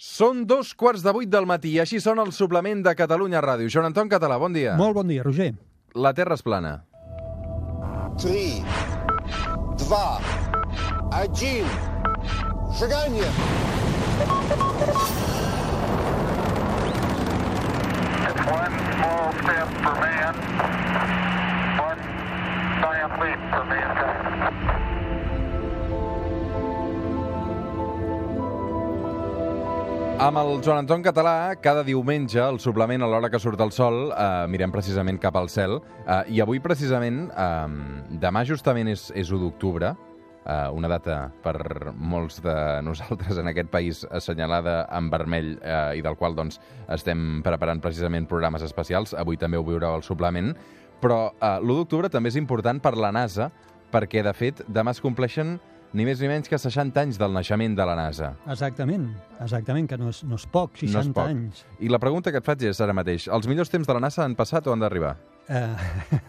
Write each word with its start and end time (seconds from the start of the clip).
Són 0.00 0.46
dos 0.48 0.70
quarts 0.80 1.02
de 1.04 1.12
vuit 1.12 1.28
del 1.28 1.44
matí 1.44 1.74
i 1.74 1.80
així 1.82 1.98
són 2.00 2.22
el 2.22 2.30
suplement 2.32 2.80
de 2.86 2.94
Catalunya 2.96 3.42
Ràdio. 3.44 3.68
Joan 3.68 3.90
Anton 3.90 4.08
Català, 4.08 4.38
bon 4.40 4.54
dia. 4.56 4.72
Molt 4.80 4.96
bon 4.96 5.10
dia, 5.12 5.20
Roger. 5.26 5.50
La 5.92 6.14
Terra 6.16 6.38
és 6.38 6.44
plana. 6.46 6.70
3, 8.16 8.64
2, 9.84 10.00
1, 11.20 11.68
seganya! 12.80 13.28
One 18.50 18.74
small 18.96 19.28
step 19.36 19.68
for 19.84 19.96
man, 20.00 20.34
one 21.76 22.02
giant 22.80 23.20
leap 23.20 23.40
for 23.52 23.64
mankind. 23.68 24.79
Amb 30.20 30.36
el 30.36 30.58
Joan 30.60 30.82
Anton 30.82 31.00
Català, 31.00 31.54
cada 31.64 31.80
diumenge, 31.80 32.36
al 32.44 32.58
suplement 32.60 33.00
a 33.00 33.06
l'hora 33.08 33.30
que 33.32 33.38
surt 33.40 33.60
el 33.64 33.70
sol, 33.72 34.10
eh, 34.12 34.46
mirem 34.52 34.68
precisament 34.68 35.16
cap 35.18 35.38
al 35.40 35.48
cel. 35.48 35.78
Eh, 36.04 36.34
I 36.36 36.42
avui, 36.44 36.60
precisament, 36.60 37.30
eh, 37.32 38.18
demà 38.20 38.42
justament 38.44 38.90
és, 38.92 39.06
és 39.16 39.30
1 39.32 39.40
d'octubre, 39.40 39.94
eh, 40.44 40.68
una 40.76 40.88
data 40.92 41.32
per 41.42 41.94
molts 41.96 42.42
de 42.44 42.54
nosaltres 42.84 43.38
en 43.38 43.48
aquest 43.48 43.70
país 43.70 44.04
assenyalada 44.10 44.86
en 44.92 45.08
vermell 45.08 45.58
eh, 45.62 45.96
i 45.96 46.04
del 46.04 46.20
qual 46.20 46.36
doncs, 46.36 46.60
estem 46.88 47.40
preparant 47.42 47.80
precisament 47.80 48.28
programes 48.28 48.60
especials. 48.60 49.14
Avui 49.14 49.40
també 49.40 49.56
ho 49.56 49.64
veureu 49.64 49.94
al 49.94 50.04
suplement. 50.04 50.52
Però 51.00 51.30
eh, 51.32 51.56
l'1 51.62 51.80
d'octubre 51.80 52.12
també 52.12 52.28
és 52.28 52.36
important 52.36 52.78
per 52.78 52.92
la 52.98 53.10
NASA 53.10 53.48
perquè, 53.90 54.20
de 54.22 54.36
fet, 54.36 54.60
demà 54.68 54.92
es 54.92 55.00
compleixen 55.00 55.56
ni 55.92 56.04
més 56.06 56.20
ni 56.22 56.28
menys 56.30 56.50
que 56.50 56.58
60 56.60 57.00
anys 57.02 57.18
del 57.18 57.32
naixement 57.34 57.74
de 57.78 57.86
la 57.88 57.96
NASA. 57.98 58.34
Exactament, 58.46 59.08
exactament, 59.40 59.88
que 59.90 59.98
no 59.98 60.12
és, 60.12 60.22
no 60.28 60.38
és 60.38 60.46
poc, 60.46 60.76
60 60.78 60.94
no 60.94 61.02
és 61.02 61.10
poc. 61.16 61.26
anys. 61.32 61.64
I 61.82 61.90
la 61.90 61.98
pregunta 62.02 62.30
que 62.30 62.38
et 62.38 62.46
faig 62.46 62.62
és 62.70 62.80
ara 62.84 62.94
mateix, 62.96 63.26
els 63.28 63.50
millors 63.50 63.72
temps 63.72 63.88
de 63.88 63.96
la 63.96 64.02
NASA 64.06 64.22
han 64.24 64.36
passat 64.38 64.68
o 64.68 64.74
han 64.74 64.84
d'arribar? 64.84 65.16
Eh, 65.50 65.76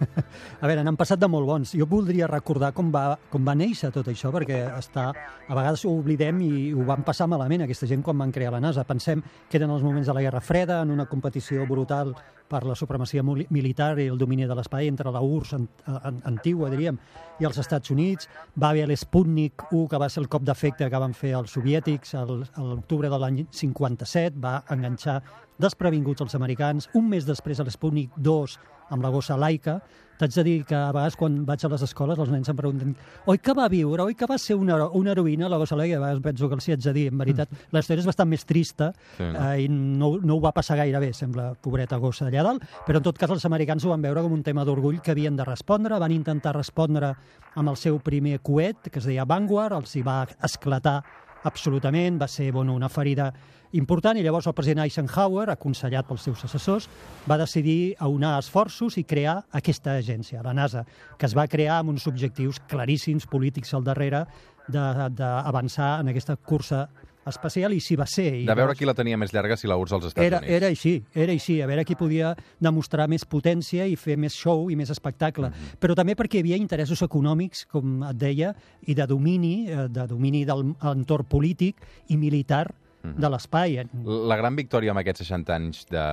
a 0.62 0.66
veure, 0.66 0.82
n'han 0.82 0.98
passat 0.98 1.20
de 1.22 1.28
molt 1.30 1.46
bons. 1.46 1.76
Jo 1.78 1.86
voldria 1.86 2.30
recordar 2.30 2.72
com 2.74 2.90
va, 2.94 3.20
com 3.30 3.46
va 3.46 3.54
néixer 3.54 3.92
tot 3.94 4.08
això, 4.10 4.32
perquè 4.34 4.64
està, 4.80 5.12
a 5.14 5.58
vegades 5.58 5.86
ho 5.86 5.94
oblidem 5.94 6.40
i 6.42 6.52
ho 6.74 6.86
van 6.88 7.06
passar 7.06 7.28
malament, 7.30 7.68
aquesta 7.68 7.90
gent, 7.90 8.02
quan 8.02 8.18
van 8.18 8.34
crear 8.34 8.56
la 8.56 8.64
NASA. 8.64 8.88
Pensem 8.88 9.22
que 9.22 9.60
eren 9.62 9.70
els 9.70 9.86
moments 9.86 10.10
de 10.10 10.16
la 10.18 10.26
Guerra 10.26 10.42
Freda, 10.42 10.80
en 10.82 10.96
una 10.96 11.06
competició 11.06 11.68
brutal 11.70 12.16
per 12.52 12.64
la 12.68 12.76
supremacia 12.76 13.24
militar 13.24 13.94
i 14.02 14.10
el 14.12 14.18
domini 14.20 14.50
de 14.50 14.58
l'espai 14.58 14.90
entre 14.90 15.14
la 15.14 15.22
URSS 15.24 15.54
an, 15.56 15.70
an, 16.02 16.18
antigua, 16.34 16.72
diríem, 16.74 16.98
i 17.40 17.48
els 17.48 17.62
Estats 17.62 17.94
Units. 17.94 18.28
Va 18.60 18.74
haver 18.74 18.90
l'Sputnik 18.90 19.70
1, 19.70 19.86
que 19.94 20.02
va 20.02 20.10
ser 20.10 20.26
el 20.26 20.30
cop 20.34 20.44
d'efecte 20.50 20.90
que 20.90 21.06
van 21.06 21.14
fer 21.16 21.36
els 21.38 21.54
soviètics 21.54 22.18
a 22.18 22.26
l'octubre 22.26 23.08
de 23.14 23.22
l'any 23.22 23.46
57, 23.54 24.42
va 24.42 24.64
enganxar 24.74 25.22
desprevinguts 25.62 26.26
els 26.26 26.36
americans. 26.36 26.90
Un 26.98 27.08
mes 27.14 27.28
després, 27.28 27.62
l'Sputnik 27.62 28.18
2, 28.18 28.58
amb 28.92 29.04
la 29.04 29.12
gossa 29.14 29.38
laica, 29.40 29.80
t'haig 30.22 30.36
de 30.36 30.44
dir 30.46 30.56
que 30.70 30.76
a 30.78 30.92
vegades 30.94 31.16
quan 31.18 31.40
vaig 31.48 31.64
a 31.66 31.72
les 31.72 31.82
escoles 31.88 32.20
els 32.22 32.30
nens 32.30 32.50
em 32.52 32.58
pregunten 32.58 32.92
oi 33.32 33.40
que 33.42 33.56
va 33.58 33.66
viure, 33.72 34.04
oi 34.06 34.14
que 34.18 34.28
va 34.30 34.38
ser 34.38 34.58
una, 34.60 34.78
una 34.98 35.16
heroïna 35.16 35.50
la 35.50 35.58
gossa 35.58 35.78
laica? 35.80 35.98
A 35.98 36.04
vegades 36.04 36.22
penso 36.28 36.50
que 36.50 36.58
els 36.60 36.68
hi 36.68 36.76
haig 36.76 36.84
de 36.84 36.94
dir, 36.94 37.08
en 37.10 37.18
veritat, 37.22 37.50
mm. 37.50 37.72
la 37.74 37.82
història 37.82 38.06
és 38.06 38.10
bastant 38.12 38.30
més 38.30 38.46
trista 38.46 38.92
Sí, 39.18 39.24
no? 39.24 39.48
eh, 39.48 39.64
i 39.64 39.68
no, 39.72 40.12
no 40.22 40.38
ho 40.38 40.44
va 40.44 40.54
passar 40.54 40.78
gaire 40.78 41.02
bé, 41.02 41.12
sembla, 41.18 41.52
pobreta 41.62 41.98
gossa 42.02 42.28
allà 42.28 42.46
dalt, 42.46 42.68
però 42.86 43.02
en 43.02 43.08
tot 43.08 43.18
cas 43.18 43.34
els 43.34 43.48
americans 43.50 43.86
ho 43.86 43.94
van 43.94 44.06
veure 44.06 44.24
com 44.26 44.36
un 44.38 44.46
tema 44.46 44.66
d'orgull 44.68 45.02
que 45.02 45.16
havien 45.16 45.40
de 45.40 45.48
respondre, 45.48 45.98
van 46.02 46.14
intentar 46.14 46.54
respondre 46.58 47.16
amb 47.56 47.74
el 47.74 47.78
seu 47.80 47.98
primer 48.04 48.40
coet, 48.46 48.92
que 48.92 49.02
es 49.02 49.10
deia 49.10 49.26
Vanguard, 49.26 49.80
els 49.82 49.96
hi 49.98 50.06
va 50.06 50.22
esclatar 50.46 51.00
absolutament, 51.44 52.20
va 52.22 52.28
ser 52.28 52.52
bueno, 52.52 52.76
una 52.76 52.90
ferida 52.90 53.32
important 53.78 54.18
i 54.20 54.24
llavors 54.24 54.48
el 54.50 54.56
president 54.56 54.84
Eisenhower, 54.84 55.50
aconsellat 55.50 56.08
pels 56.08 56.26
seus 56.28 56.44
assessors, 56.46 56.90
va 57.30 57.40
decidir 57.40 57.96
aunar 58.00 58.38
esforços 58.40 58.98
i 59.00 59.06
crear 59.08 59.38
aquesta 59.58 59.96
agència, 60.00 60.44
la 60.44 60.54
NASA, 60.54 60.84
que 61.18 61.30
es 61.30 61.38
va 61.38 61.48
crear 61.48 61.80
amb 61.80 61.94
uns 61.94 62.08
objectius 62.12 62.60
claríssims 62.72 63.28
polítics 63.32 63.74
al 63.74 63.88
darrere 63.88 64.26
d'avançar 64.72 66.00
en 66.02 66.12
aquesta 66.12 66.36
cursa 66.36 66.88
espacial 67.26 67.74
i 67.74 67.80
s'hi 67.80 67.96
va 67.96 68.06
ser. 68.08 68.26
I 68.34 68.46
De 68.46 68.46
veure 68.46 68.62
llavors- 68.62 68.78
qui 68.80 68.86
la 68.86 68.94
tenia 68.94 69.18
més 69.18 69.32
llarga 69.34 69.58
si 69.58 69.68
la 69.68 69.78
URSS 69.78 69.94
als 69.94 70.06
Estats 70.06 70.26
era, 70.26 70.38
Units. 70.40 70.52
era 70.54 70.68
així, 70.68 71.04
era 71.14 71.32
així, 71.32 71.62
a 71.62 71.68
veure 71.68 71.86
qui 71.86 71.96
podia 71.96 72.36
demostrar 72.60 73.08
més 73.08 73.26
potència 73.26 73.88
i 73.88 73.96
fer 73.96 74.18
més 74.18 74.34
show 74.34 74.70
i 74.72 74.76
més 74.76 74.90
espectacle, 74.90 75.50
Mhm. 75.50 75.78
però 75.80 75.96
també 75.96 76.16
perquè 76.16 76.36
hi 76.36 76.40
havia 76.40 76.58
interessos 76.58 77.02
econòmics, 77.02 77.66
com 77.68 78.04
et 78.04 78.16
deia, 78.18 78.56
i 78.88 78.94
de 78.94 79.06
domini, 79.08 79.68
eh, 79.70 79.88
de 79.90 80.08
domini 80.08 80.46
del 80.46 80.76
entorn 80.82 81.26
polític 81.26 81.76
i 82.10 82.18
militar 82.18 82.74
De 83.02 83.30
l'espai. 83.34 83.80
La 84.06 84.38
gran 84.38 84.56
victòria 84.58 84.94
amb 84.94 85.02
aquests 85.02 85.24
60 85.26 85.56
anys 85.56 85.86
de, 85.90 86.04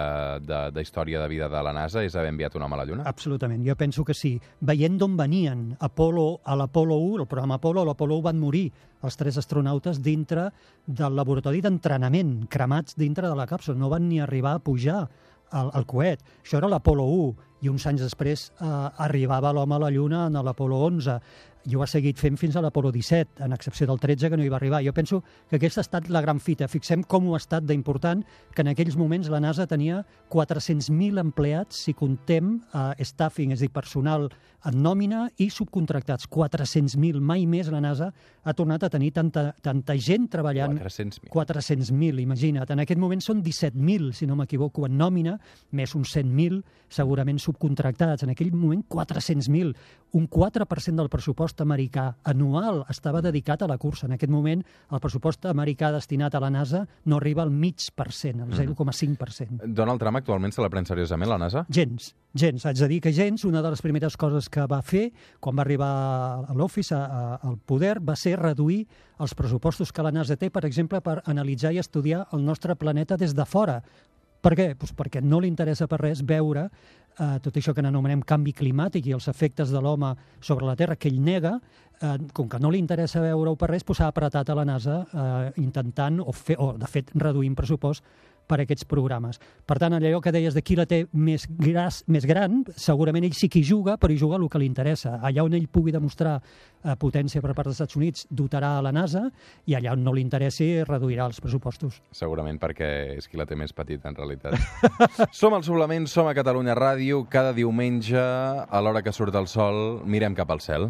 de, 0.41 0.61
de 0.73 0.85
història 0.85 1.21
de 1.21 1.29
vida 1.29 1.49
de 1.53 1.63
la 1.65 1.75
NASA 1.77 2.01
és 2.07 2.17
haver 2.17 2.33
enviat 2.33 2.57
un 2.57 2.65
home 2.65 2.79
a 2.79 2.81
la 2.81 2.87
Lluna? 2.89 3.07
Absolutament, 3.11 3.61
jo 3.67 3.77
penso 3.77 4.05
que 4.09 4.17
sí. 4.17 4.35
Veient 4.65 4.97
d'on 5.01 5.17
venien, 5.19 5.67
Apolo, 5.85 6.41
a 6.45 6.57
l'Apolo 6.57 6.97
1, 7.05 7.23
el 7.25 7.29
programa 7.29 7.59
Apolo, 7.61 7.83
a 7.85 7.91
l'Apolo 7.91 8.17
1 8.23 8.29
van 8.31 8.41
morir 8.41 8.67
els 9.05 9.21
tres 9.21 9.37
astronautes 9.39 10.01
dintre 10.03 10.49
del 10.87 11.19
laboratori 11.19 11.61
d'entrenament, 11.65 12.47
cremats 12.49 12.97
dintre 12.97 13.29
de 13.29 13.37
la 13.37 13.47
càpsula, 13.47 13.77
no 13.79 13.93
van 13.93 14.09
ni 14.09 14.23
arribar 14.25 14.57
a 14.57 14.65
pujar 14.65 15.03
al, 15.51 15.71
al 15.73 15.87
coet. 15.87 16.25
Això 16.43 16.59
era 16.59 16.73
l'Apolo 16.73 17.05
1, 17.05 17.49
i 17.65 17.71
uns 17.71 17.87
anys 17.91 18.05
després 18.05 18.49
eh, 18.63 18.69
arribava 19.05 19.53
l'home 19.55 19.75
a 19.77 19.83
la 19.83 19.91
Lluna 19.91 20.27
en 20.29 20.39
l'Apolo 20.47 20.79
11 20.87 21.19
i 21.67 21.77
ho 21.77 21.83
ha 21.83 21.89
seguit 21.91 22.19
fent 22.21 22.39
fins 22.39 22.57
a 22.57 22.63
l'Apolo 22.63 22.93
17, 22.95 23.43
en 23.45 23.53
excepció 23.53 23.87
del 23.89 24.01
13, 24.01 24.31
que 24.31 24.39
no 24.39 24.45
hi 24.45 24.51
va 24.53 24.57
arribar. 24.61 24.83
Jo 24.85 24.93
penso 24.95 25.23
que 25.51 25.57
aquesta 25.57 25.83
ha 25.83 25.87
estat 25.87 26.09
la 26.13 26.23
gran 26.25 26.41
fita. 26.41 26.69
Fixem 26.69 27.03
com 27.03 27.29
ho 27.29 27.35
ha 27.37 27.43
estat 27.43 27.67
d'important 27.67 28.23
que 28.55 28.63
en 28.63 28.73
aquells 28.73 28.97
moments 28.97 29.29
la 29.33 29.41
NASA 29.41 29.67
tenia 29.67 30.05
400.000 30.31 31.21
empleats, 31.21 31.85
si 31.85 31.95
contem 31.99 32.59
eh, 32.73 33.05
staffing, 33.05 33.53
és 33.53 33.63
a 33.63 33.67
dir, 33.67 33.73
personal 33.75 34.29
en 34.69 34.81
nòmina 34.83 35.27
i 35.39 35.49
subcontractats. 35.55 36.29
400.000, 36.31 37.21
mai 37.21 37.47
més 37.47 37.71
la 37.73 37.83
NASA 37.83 38.11
ha 38.45 38.55
tornat 38.57 38.85
a 38.85 38.91
tenir 38.93 39.13
tanta, 39.17 39.53
tanta 39.63 39.97
gent 39.99 40.29
treballant 40.33 40.79
400.000. 40.79 41.31
400.000, 41.33 42.23
imagina't. 42.25 42.73
En 42.75 42.85
aquest 42.85 43.01
moment 43.01 43.23
són 43.25 43.43
17.000, 43.45 44.13
si 44.17 44.27
no 44.27 44.37
m'equivoco, 44.39 44.87
en 44.89 44.99
nòmina, 44.99 45.37
més 45.73 45.95
uns 45.99 46.15
100.000 46.17 46.63
segurament 46.89 47.39
subcontractats. 47.43 48.25
En 48.25 48.33
aquell 48.35 48.53
moment, 48.55 48.85
400.000. 48.89 49.75
Un 50.19 50.29
4% 50.29 50.97
del 50.97 51.11
pressupost 51.13 51.48
americà 51.65 52.17
anual 52.29 52.83
estava 52.91 53.23
dedicat 53.25 53.63
a 53.63 53.69
la 53.71 53.79
cursa. 53.79 54.07
En 54.07 54.17
aquest 54.17 54.31
moment, 54.33 54.63
el 54.93 55.01
pressupost 55.01 55.47
americà 55.49 55.91
destinat 55.95 56.35
a 56.35 56.41
la 56.41 56.51
NASA 56.51 56.85
no 57.07 57.17
arriba 57.17 57.43
al 57.43 57.51
mig 57.51 57.89
per 57.95 58.11
cent, 58.13 58.43
al 58.45 58.53
0,5%. 58.53 59.65
Donald 59.67 60.01
Trump 60.01 60.21
actualment 60.21 60.53
se 60.53 60.63
la 60.63 60.69
pren 60.69 60.87
seriosament, 60.87 61.31
la 61.31 61.39
NASA? 61.39 61.65
Gens, 61.69 62.13
gens. 62.35 62.67
Haig 62.67 62.79
de 62.79 62.89
dir 62.89 63.01
que 63.01 63.13
gens, 63.13 63.45
una 63.49 63.63
de 63.63 63.71
les 63.71 63.83
primeres 63.83 64.17
coses 64.17 64.49
que 64.49 64.67
va 64.69 64.83
fer 64.83 65.09
quan 65.41 65.57
va 65.57 65.65
arribar 65.65 65.93
a 66.49 66.55
l'Office, 66.55 66.95
al 66.95 67.59
poder, 67.65 67.99
va 68.05 68.17
ser 68.17 68.37
reduir 68.39 68.85
els 69.19 69.35
pressupostos 69.35 69.93
que 69.93 70.05
la 70.05 70.13
NASA 70.13 70.37
té, 70.37 70.51
per 70.51 70.65
exemple, 70.69 71.01
per 71.01 71.23
analitzar 71.27 71.73
i 71.73 71.81
estudiar 71.83 72.27
el 72.33 72.45
nostre 72.45 72.77
planeta 72.77 73.17
des 73.17 73.35
de 73.35 73.47
fora. 73.47 73.81
Per 74.39 74.55
què? 74.55 74.69
Pues 74.79 74.93
perquè 74.95 75.23
no 75.23 75.41
li 75.43 75.49
interessa 75.51 75.89
per 75.91 75.99
res 75.99 76.23
veure 76.23 76.69
eh, 77.19 77.39
tot 77.43 77.57
això 77.59 77.75
que 77.75 77.83
n'anomenem 77.85 78.23
canvi 78.27 78.55
climàtic 78.57 79.09
i 79.09 79.15
els 79.17 79.29
efectes 79.29 79.73
de 79.75 79.83
l'home 79.83 80.15
sobre 80.41 80.67
la 80.67 80.77
Terra, 80.77 80.97
que 80.97 81.11
ell 81.11 81.21
nega, 81.23 81.59
eh, 82.01 82.17
com 82.33 82.49
que 82.49 82.61
no 82.63 82.71
li 82.71 82.79
interessa 82.79 83.23
veure-ho 83.25 83.57
per 83.57 83.71
res, 83.73 83.85
s'ha 83.85 84.09
apretat 84.09 84.49
a 84.49 84.57
la 84.59 84.65
NASA 84.65 85.03
eh, 85.03 85.53
intentant, 85.63 86.21
o, 86.21 86.33
fer, 86.33 86.57
o 86.59 86.73
de 86.79 86.87
fet 86.87 87.13
reduint 87.15 87.57
pressupost 87.59 88.05
per 88.49 88.63
aquests 88.63 88.87
programes. 88.89 89.39
Per 89.69 89.77
tant, 89.81 89.95
allò 89.99 90.23
que 90.25 90.33
deies 90.35 90.57
de 90.57 90.63
qui 90.65 90.77
la 90.79 90.87
té 90.89 91.05
més, 91.13 91.45
gras, 91.61 92.03
més 92.09 92.27
gran, 92.29 92.63
segurament 92.77 93.27
ell 93.29 93.37
sí 93.37 93.51
que 93.53 93.61
hi 93.61 93.67
juga, 93.69 93.99
però 94.01 94.15
hi 94.15 94.21
juga 94.21 94.39
el 94.41 94.49
que 94.49 94.61
li 94.63 94.69
interessa. 94.71 95.19
Allà 95.23 95.45
on 95.45 95.57
ell 95.59 95.69
pugui 95.73 95.93
demostrar 95.95 96.39
eh, 96.39 96.95
potència 97.01 97.43
per 97.45 97.55
part 97.55 97.69
dels 97.69 97.79
Estats 97.79 97.99
Units, 97.99 98.27
dotarà 98.31 98.77
a 98.79 98.85
la 98.85 98.93
NASA, 98.95 99.27
i 99.69 99.77
allà 99.79 99.95
on 99.97 100.05
no 100.07 100.15
li 100.17 100.25
interessi, 100.25 100.71
reduirà 100.89 101.29
els 101.29 101.43
pressupostos. 101.45 102.01
Segurament 102.17 102.61
perquè 102.63 102.91
és 103.19 103.29
qui 103.29 103.41
la 103.41 103.47
té 103.49 103.59
més 103.59 103.75
petita, 103.77 104.09
en 104.09 104.17
realitat. 104.19 104.57
som 105.43 105.55
al 105.55 105.67
suplement, 105.67 106.09
som 106.09 106.29
a 106.29 106.37
Catalunya 106.37 106.77
Ràdio. 106.79 107.25
Cada 107.31 107.53
diumenge, 107.57 108.19
a 108.19 108.83
l'hora 108.83 109.05
que 109.05 109.13
surt 109.13 109.37
el 109.39 109.51
sol, 109.51 110.01
mirem 110.09 110.37
cap 110.39 110.51
al 110.55 110.65
cel. 110.65 110.89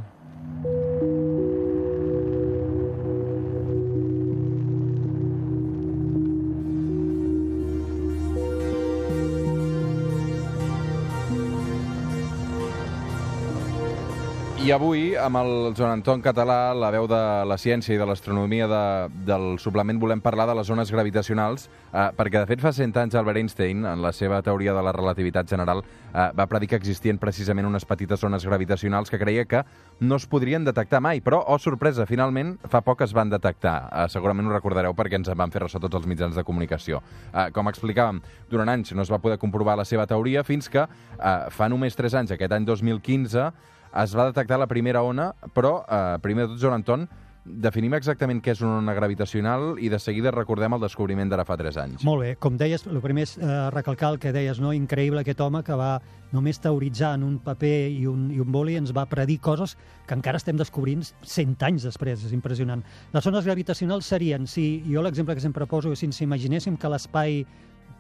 I 14.69 14.73
avui, 14.75 15.15
amb 15.17 15.39
el 15.41 15.71
Joan 15.73 15.95
Anton 15.95 16.21
Català, 16.21 16.75
la 16.77 16.91
veu 16.93 17.07
de 17.09 17.19
la 17.49 17.57
ciència 17.57 17.95
i 17.95 17.97
de 17.97 18.05
l'astronomia 18.05 18.67
de, 18.69 18.81
del 19.25 19.55
suplement, 19.57 19.97
volem 19.97 20.21
parlar 20.21 20.45
de 20.51 20.57
les 20.59 20.69
ones 20.69 20.91
gravitacionals, 20.93 21.71
eh, 21.89 22.03
perquè, 22.19 22.43
de 22.43 22.51
fet, 22.51 22.61
fa 22.61 22.75
100 22.77 22.99
anys 23.01 23.17
Albert 23.17 23.41
Einstein, 23.41 23.87
en 23.89 24.03
la 24.05 24.11
seva 24.13 24.43
teoria 24.45 24.75
de 24.77 24.83
la 24.85 24.93
relativitat 24.93 25.49
general, 25.49 25.81
eh, 25.81 26.27
va 26.37 26.47
predir 26.53 26.69
que 26.69 26.77
existien 26.77 27.17
precisament 27.17 27.65
unes 27.65 27.89
petites 27.89 28.27
ones 28.29 28.45
gravitacionals 28.45 29.09
que 29.09 29.23
creia 29.23 29.47
que 29.49 29.63
no 30.01 30.21
es 30.21 30.29
podrien 30.29 30.69
detectar 30.69 31.01
mai, 31.01 31.25
però, 31.25 31.41
oh, 31.49 31.57
sorpresa, 31.57 32.05
finalment, 32.05 32.59
fa 32.69 32.85
poc 32.85 33.07
es 33.09 33.17
van 33.17 33.33
detectar. 33.33 33.79
Eh, 33.89 34.05
segurament 34.13 34.53
ho 34.53 34.53
recordareu 34.53 34.93
perquè 34.93 35.17
ens 35.23 35.33
en 35.33 35.41
van 35.41 35.55
fer 35.55 35.65
ressò 35.65 35.81
tots 35.81 35.97
els 35.97 36.11
mitjans 36.13 36.37
de 36.37 36.45
comunicació. 36.45 37.01
Eh, 37.33 37.49
com 37.57 37.73
explicàvem, 37.73 38.21
durant 38.53 38.69
anys 38.77 38.93
no 38.93 39.01
es 39.01 39.17
va 39.17 39.23
poder 39.25 39.41
comprovar 39.41 39.81
la 39.81 39.89
seva 39.89 40.05
teoria 40.05 40.45
fins 40.45 40.69
que 40.69 40.85
eh, 40.85 41.35
fa 41.57 41.73
només 41.73 41.97
3 41.97 42.21
anys, 42.21 42.37
aquest 42.37 42.53
any 42.61 42.69
2015, 42.69 43.49
es 43.95 44.15
va 44.17 44.29
detectar 44.31 44.59
la 44.59 44.69
primera 44.69 45.03
ona, 45.03 45.33
però, 45.55 45.83
eh, 45.89 46.19
primer 46.23 46.47
de 46.47 46.55
tot, 46.55 46.63
Joan 46.63 46.81
Anton, 46.81 47.09
definim 47.49 47.95
exactament 47.97 48.41
què 48.45 48.53
és 48.53 48.61
una 48.63 48.79
ona 48.79 48.95
gravitacional 48.97 49.79
i 49.81 49.89
de 49.89 49.99
seguida 50.03 50.33
recordem 50.35 50.75
el 50.77 50.83
descobriment 50.83 51.31
d'ara 51.31 51.47
fa 51.49 51.57
3 51.57 51.79
anys. 51.81 52.05
Molt 52.07 52.23
bé, 52.25 52.35
com 52.41 52.59
deies, 52.61 52.85
el 52.87 53.01
primer 53.05 53.25
és 53.25 53.37
eh, 53.39 53.49
recalcar 53.75 54.13
el 54.13 54.19
que 54.23 54.33
deies, 54.35 54.61
no? 54.61 54.75
increïble 54.77 55.23
aquest 55.23 55.41
home 55.41 55.63
que 55.65 55.77
va 55.79 55.99
només 56.33 56.61
teoritzar 56.61 57.15
en 57.17 57.25
un 57.25 57.39
paper 57.45 57.89
i 57.95 58.05
un, 58.11 58.29
i 58.35 58.43
un 58.45 58.53
boli 58.53 58.77
ens 58.77 58.93
va 58.97 59.07
predir 59.09 59.39
coses 59.41 59.77
que 60.07 60.17
encara 60.19 60.41
estem 60.41 60.59
descobrint 60.61 61.07
100 61.23 61.57
anys 61.71 61.89
després, 61.89 62.27
és 62.27 62.35
impressionant. 62.37 62.85
Les 63.15 63.31
ones 63.31 63.49
gravitacionals 63.49 64.11
serien, 64.13 64.47
si 64.47 64.83
jo 64.89 65.03
l'exemple 65.05 65.35
que 65.35 65.45
sempre 65.45 65.67
poso 65.67 65.93
és 65.93 66.03
si 66.03 66.11
ens 66.11 66.21
imaginéssim 66.25 66.77
que 66.77 66.93
l'espai 66.93 67.43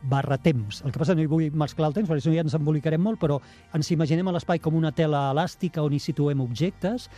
barra 0.02 0.38
temps. 0.38 0.82
El 0.85 0.93
que 0.93 1.00
passa 1.00 1.17
no 1.17 1.23
hi 1.23 1.31
vull 1.31 1.50
mesclar 1.50 1.90
el 1.90 1.96
temps, 1.96 2.08
perquè 2.08 2.23
si 2.23 2.31
no 2.31 2.37
ja 2.37 2.44
ens 2.46 2.55
embolicarem 2.58 3.02
molt, 3.02 3.20
però 3.20 3.40
ens 3.75 3.90
imaginem 3.94 4.31
l'espai 4.32 4.61
com 4.62 4.76
una 4.79 4.93
tela 4.93 5.29
elàstica 5.32 5.82
on 5.82 5.94
hi 5.94 6.00
situem 6.02 6.40
objectes. 6.44 7.08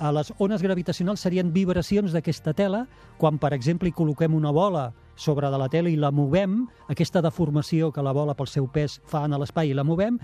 A 0.00 0.12
les 0.16 0.32
ones 0.38 0.62
gravitacionals 0.64 1.20
serien 1.20 1.52
vibracions 1.52 2.14
d'aquesta 2.16 2.54
tela. 2.56 2.86
Quan, 3.20 3.36
per 3.38 3.52
exemple, 3.52 3.90
hi 3.90 3.96
col·loquem 3.96 4.34
una 4.34 4.52
bola 4.56 4.90
sobre 5.20 5.50
de 5.52 5.58
la 5.60 5.68
tela 5.68 5.90
i 5.92 5.98
la 6.00 6.10
movem, 6.10 6.62
aquesta 6.88 7.20
deformació 7.20 7.90
que 7.92 8.02
la 8.02 8.14
bola 8.16 8.34
pel 8.34 8.48
seu 8.48 8.70
pes 8.72 8.96
fa 9.04 9.26
en 9.28 9.36
l'espai 9.36 9.68
i 9.68 9.76
la 9.76 9.84
movem, 9.84 10.16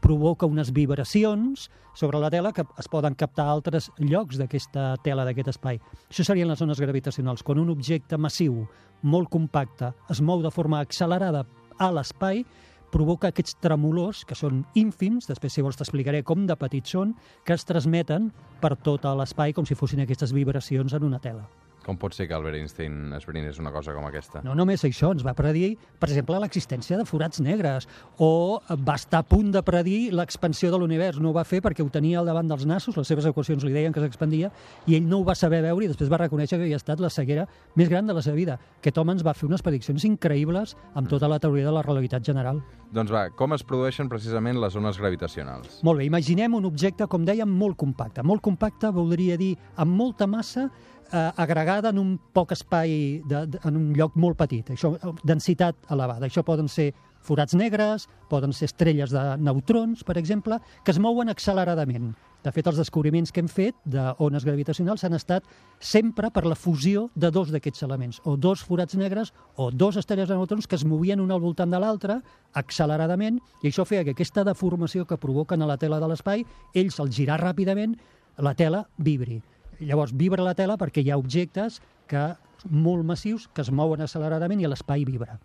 provoca 0.00 0.48
unes 0.48 0.72
vibracions 0.72 1.68
sobre 1.94 2.18
la 2.18 2.30
tela 2.30 2.52
que 2.52 2.64
es 2.78 2.88
poden 2.88 3.14
captar 3.14 3.46
a 3.46 3.54
altres 3.54 3.90
llocs 3.98 4.38
d'aquesta 4.40 4.96
tela, 5.04 5.24
d'aquest 5.28 5.52
espai. 5.54 5.80
Això 6.08 6.24
serien 6.26 6.48
les 6.48 6.62
ones 6.64 6.80
gravitacionals. 6.80 7.44
Quan 7.44 7.60
un 7.60 7.70
objecte 7.70 8.18
massiu, 8.18 8.64
molt 9.02 9.30
compacte, 9.30 9.92
es 10.10 10.20
mou 10.20 10.42
de 10.42 10.50
forma 10.50 10.80
accelerada 10.80 11.44
a 11.78 11.90
l'espai, 11.92 12.44
provoca 12.90 13.30
aquests 13.30 13.56
tremolors, 13.62 14.24
que 14.26 14.34
són 14.34 14.64
ínfims, 14.74 15.28
després 15.30 15.54
si 15.54 15.62
vols 15.62 15.78
t'explicaré 15.78 16.24
com 16.26 16.46
de 16.46 16.58
petits 16.58 16.96
són, 16.96 17.14
que 17.46 17.54
es 17.54 17.66
transmeten 17.68 18.32
per 18.60 18.74
tot 18.76 19.06
l'espai 19.16 19.54
com 19.54 19.66
si 19.66 19.78
fossin 19.78 20.02
aquestes 20.04 20.34
vibracions 20.34 20.96
en 20.96 21.06
una 21.06 21.22
tela. 21.22 21.46
Com 21.90 21.98
pot 21.98 22.14
ser 22.14 22.28
que 22.30 22.34
Albert 22.36 22.54
Einstein 22.54 23.10
esbrinés 23.16 23.56
una 23.58 23.72
cosa 23.74 23.90
com 23.90 24.04
aquesta? 24.06 24.44
No 24.46 24.52
només 24.54 24.84
això, 24.86 25.08
ens 25.10 25.24
va 25.26 25.32
predir, 25.34 25.72
per 25.98 26.06
exemple, 26.06 26.36
l'existència 26.38 26.94
de 27.00 27.06
forats 27.08 27.40
negres, 27.42 27.88
o 28.22 28.60
va 28.86 28.94
estar 28.94 29.24
a 29.24 29.26
punt 29.26 29.48
de 29.50 29.62
predir 29.66 30.12
l'expansió 30.14 30.70
de 30.70 30.78
l'univers. 30.78 31.18
No 31.18 31.32
ho 31.32 31.34
va 31.34 31.42
fer 31.42 31.58
perquè 31.64 31.82
ho 31.82 31.90
tenia 31.90 32.20
al 32.20 32.30
davant 32.30 32.46
dels 32.46 32.62
nassos, 32.70 32.94
les 32.94 33.10
seves 33.10 33.26
equacions 33.26 33.66
li 33.66 33.74
deien 33.74 33.90
que 33.90 34.04
s'expandia, 34.04 34.52
i 34.86 34.94
ell 35.00 35.08
no 35.10 35.18
ho 35.18 35.26
va 35.26 35.34
saber 35.34 35.64
veure 35.64 35.88
i 35.88 35.90
després 35.90 36.12
va 36.12 36.20
reconèixer 36.22 36.60
que 36.60 36.68
havia 36.68 36.78
estat 36.78 37.02
la 37.02 37.10
ceguera 37.10 37.48
més 37.74 37.90
gran 37.90 38.06
de 38.06 38.14
la 38.14 38.22
seva 38.22 38.38
vida. 38.38 38.60
Aquest 38.78 39.02
home 39.02 39.16
ens 39.16 39.26
va 39.26 39.34
fer 39.34 39.48
unes 39.50 39.66
prediccions 39.66 40.06
increïbles 40.06 40.76
amb 40.94 41.10
tota 41.10 41.26
la 41.26 41.40
teoria 41.42 41.66
de 41.66 41.74
la 41.74 41.82
relativitat 41.82 42.22
general. 42.22 42.62
Doncs 42.94 43.10
va, 43.14 43.24
com 43.34 43.54
es 43.54 43.66
produeixen 43.66 44.08
precisament 44.10 44.62
les 44.62 44.78
ones 44.78 44.96
gravitacionals? 44.98 45.80
Molt 45.86 45.98
bé, 45.98 46.06
imaginem 46.06 46.54
un 46.58 46.70
objecte, 46.70 47.06
com 47.10 47.26
dèiem, 47.26 47.50
molt 47.50 47.78
compacte. 47.78 48.22
Molt 48.26 48.42
compacte 48.46 48.90
voldria 48.94 49.36
dir 49.38 49.56
amb 49.78 49.94
molta 49.94 50.30
massa 50.30 50.68
eh, 51.12 51.30
agregada 51.36 51.90
en 51.90 51.98
un 51.98 52.16
poc 52.32 52.52
espai, 52.52 53.22
de, 53.26 53.44
de, 53.46 53.60
en 53.64 53.76
un 53.76 53.92
lloc 53.96 54.16
molt 54.16 54.38
petit. 54.38 54.72
Això, 54.74 54.94
densitat 55.26 55.76
elevada. 55.90 56.26
Això 56.26 56.44
poden 56.46 56.68
ser 56.68 56.92
forats 57.20 57.54
negres, 57.54 58.08
poden 58.30 58.54
ser 58.56 58.70
estrelles 58.70 59.12
de 59.12 59.22
neutrons, 59.38 60.04
per 60.04 60.16
exemple, 60.18 60.58
que 60.84 60.94
es 60.94 60.98
mouen 60.98 61.28
acceleradament. 61.28 62.14
De 62.40 62.52
fet, 62.52 62.64
els 62.70 62.78
descobriments 62.80 63.32
que 63.32 63.42
hem 63.42 63.50
fet 63.52 63.76
d'ones 63.84 64.46
gravitacionals 64.48 65.04
han 65.04 65.12
estat 65.18 65.44
sempre 65.78 66.30
per 66.32 66.46
la 66.48 66.56
fusió 66.56 67.10
de 67.14 67.28
dos 67.30 67.52
d'aquests 67.52 67.84
elements, 67.84 68.22
o 68.24 68.38
dos 68.40 68.64
forats 68.64 68.96
negres 68.96 69.34
o 69.60 69.68
dos 69.70 70.00
estrelles 70.00 70.30
de 70.30 70.38
neutrons 70.38 70.66
que 70.66 70.78
es 70.80 70.86
movien 70.88 71.20
un 71.20 71.34
al 71.34 71.44
voltant 71.44 71.70
de 71.70 71.80
l'altre 71.82 72.22
acceleradament, 72.56 73.42
i 73.60 73.68
això 73.68 73.84
feia 73.84 74.06
que 74.06 74.16
aquesta 74.16 74.46
deformació 74.48 75.04
que 75.04 75.20
provoquen 75.20 75.60
a 75.60 75.68
la 75.68 75.76
tela 75.76 76.00
de 76.00 76.08
l'espai, 76.08 76.46
ells, 76.72 76.96
al 77.00 77.12
girar 77.12 77.42
ràpidament, 77.44 77.98
la 78.40 78.54
tela 78.56 78.86
vibri. 78.96 79.42
Llavors, 79.80 80.12
vibra 80.12 80.44
la 80.44 80.54
tela 80.54 80.76
perquè 80.80 81.02
hi 81.04 81.10
ha 81.10 81.18
objectes 81.20 81.80
que 82.10 82.34
molt 82.68 83.06
massius 83.06 83.48
que 83.54 83.64
es 83.64 83.70
mouen 83.72 84.04
acceleradament 84.04 84.60
i 84.60 84.68
l'espai 84.68 85.06
vibra. 85.08 85.38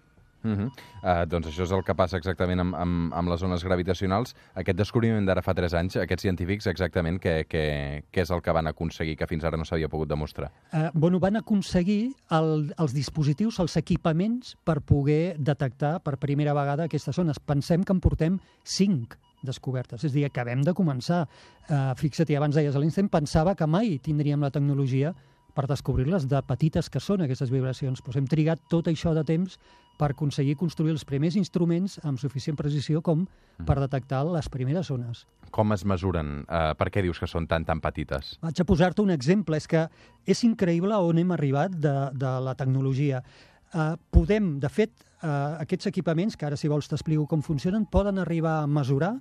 Uh 0.45 0.51
-huh. 0.51 0.69
uh, 1.01 1.25
doncs 1.25 1.47
això 1.47 1.63
és 1.63 1.71
el 1.71 1.83
que 1.83 1.95
passa 1.95 2.17
exactament 2.17 2.59
amb, 2.59 2.75
amb, 2.75 3.13
amb 3.13 3.29
les 3.29 3.41
ones 3.41 3.63
gravitacionals. 3.63 4.35
Aquest 4.53 4.77
descobriment 4.77 5.25
d'ara 5.25 5.41
fa 5.41 5.53
3 5.55 5.73
anys, 5.73 5.95
aquests 5.95 6.21
científics 6.21 6.67
exactament 6.67 7.19
què, 7.19 7.47
què, 7.47 8.03
què 8.11 8.21
és 8.21 8.29
el 8.29 8.41
que 8.41 8.51
van 8.51 8.67
aconseguir 8.67 9.15
que 9.15 9.27
fins 9.27 9.43
ara 9.43 9.57
no 9.57 9.65
s'havia 9.65 9.89
pogut 9.89 10.07
demostrar? 10.07 10.51
Uh, 10.71 10.91
bueno, 10.93 11.19
van 11.19 11.35
aconseguir 11.35 12.13
el, 12.29 12.73
els 12.77 12.93
dispositius, 12.93 13.59
els 13.59 13.75
equipaments 13.77 14.55
per 14.63 14.81
poder 14.81 15.35
detectar 15.39 15.99
per 16.03 16.17
primera 16.17 16.53
vegada 16.53 16.83
aquestes 16.83 17.17
ones. 17.17 17.39
Pensem 17.39 17.83
que 17.83 17.93
en 17.93 17.99
portem 17.99 18.39
5 18.63 19.24
descobertes. 19.47 20.03
És 20.03 20.11
a 20.11 20.15
dir, 20.15 20.25
acabem 20.27 20.65
de 20.65 20.73
començar. 20.77 21.25
Uh, 21.69 21.93
fixa't, 21.99 22.29
i 22.33 22.37
abans 22.39 22.57
deies, 22.57 22.75
l'Einstein 22.75 23.09
pensava 23.13 23.55
que 23.55 23.67
mai 23.69 23.97
tindríem 24.03 24.43
la 24.43 24.51
tecnologia 24.53 25.13
per 25.55 25.69
descobrir-les 25.71 26.27
de 26.27 26.41
petites 26.43 26.91
que 26.91 26.99
són 26.99 27.23
aquestes 27.23 27.51
vibracions. 27.53 28.03
Pues 28.03 28.19
hem 28.19 28.27
trigat 28.27 28.61
tot 28.71 28.89
això 28.91 29.15
de 29.15 29.23
temps 29.23 29.55
per 29.95 30.11
aconseguir 30.11 30.57
construir 30.59 30.91
els 30.91 31.05
primers 31.07 31.37
instruments 31.39 31.97
amb 32.03 32.19
suficient 32.19 32.57
precisió 32.59 32.99
com 33.01 33.23
per 33.65 33.77
detectar 33.79 34.25
les 34.27 34.49
primeres 34.51 34.91
zones. 34.91 35.23
Com 35.55 35.71
es 35.71 35.85
mesuren? 35.87 36.41
Uh, 36.43 36.73
per 36.75 36.89
què 36.91 37.05
dius 37.05 37.21
que 37.21 37.29
són 37.31 37.47
tan, 37.47 37.63
tan 37.63 37.79
petites? 37.79 38.35
Vaig 38.43 38.59
a 38.59 38.67
posar-te 38.67 39.03
un 39.05 39.13
exemple. 39.15 39.55
És 39.55 39.69
que 39.71 39.87
és 40.27 40.43
increïble 40.43 40.99
on 40.99 41.21
hem 41.21 41.31
arribat 41.31 41.79
de, 41.79 41.95
de 42.11 42.33
la 42.43 42.55
tecnologia. 42.59 43.23
Uh, 43.71 43.95
podem, 44.11 44.57
de 44.59 44.71
fet, 44.71 44.91
uh, 45.25 45.57
aquests 45.63 45.89
equipaments, 45.89 46.37
que 46.37 46.45
ara 46.45 46.59
si 46.59 46.69
vols 46.69 46.87
t'explico 46.91 47.25
com 47.27 47.41
funcionen, 47.41 47.87
poden 47.89 48.21
arribar 48.21 48.59
a 48.61 48.69
mesurar 48.69 49.15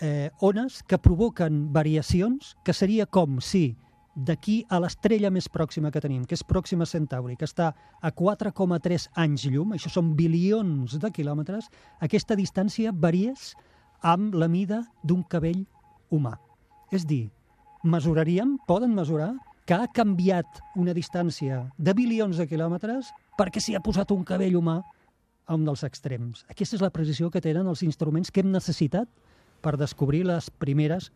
eh, 0.00 0.30
ones 0.40 0.82
que 0.82 0.98
provoquen 0.98 1.72
variacions 1.72 2.56
que 2.64 2.72
seria 2.72 3.06
com 3.06 3.40
si 3.44 3.76
d'aquí 4.16 4.64
a 4.68 4.80
l'estrella 4.82 5.30
més 5.30 5.48
pròxima 5.52 5.90
que 5.92 6.00
tenim, 6.02 6.24
que 6.26 6.34
és 6.34 6.42
Pròxima 6.44 6.86
Centauri, 6.88 7.36
que 7.38 7.46
està 7.46 7.70
a 8.00 8.10
4,3 8.10 9.06
anys 9.22 9.44
llum, 9.46 9.74
això 9.76 9.92
són 9.92 10.14
bilions 10.18 10.96
de 10.98 11.10
quilòmetres, 11.14 11.68
aquesta 12.02 12.36
distància 12.36 12.92
varies 12.92 13.54
amb 14.02 14.34
la 14.34 14.48
mida 14.48 14.82
d'un 15.04 15.22
cabell 15.22 15.62
humà. 16.10 16.34
És 16.90 17.06
dir, 17.06 17.28
mesuraríem, 17.84 18.58
poden 18.66 18.96
mesurar, 18.96 19.34
que 19.70 19.76
ha 19.78 19.86
canviat 19.94 20.58
una 20.74 20.90
distància 20.96 21.60
de 21.78 21.92
bilions 21.94 22.40
de 22.40 22.48
quilòmetres 22.50 23.12
perquè 23.38 23.60
s'hi 23.62 23.76
ha 23.78 23.82
posat 23.84 24.10
un 24.10 24.24
cabell 24.26 24.56
humà 24.58 24.80
a 25.50 25.58
un 25.58 25.66
dels 25.66 25.82
extrems. 25.86 26.44
Aquesta 26.52 26.78
és 26.78 26.84
la 26.84 26.92
precisió 26.94 27.30
que 27.34 27.42
tenen 27.42 27.66
els 27.66 27.82
instruments 27.82 28.30
que 28.30 28.44
hem 28.44 28.54
necessitat 28.54 29.10
per 29.60 29.74
descobrir 29.76 30.22
les 30.28 30.48
primeres 30.62 31.10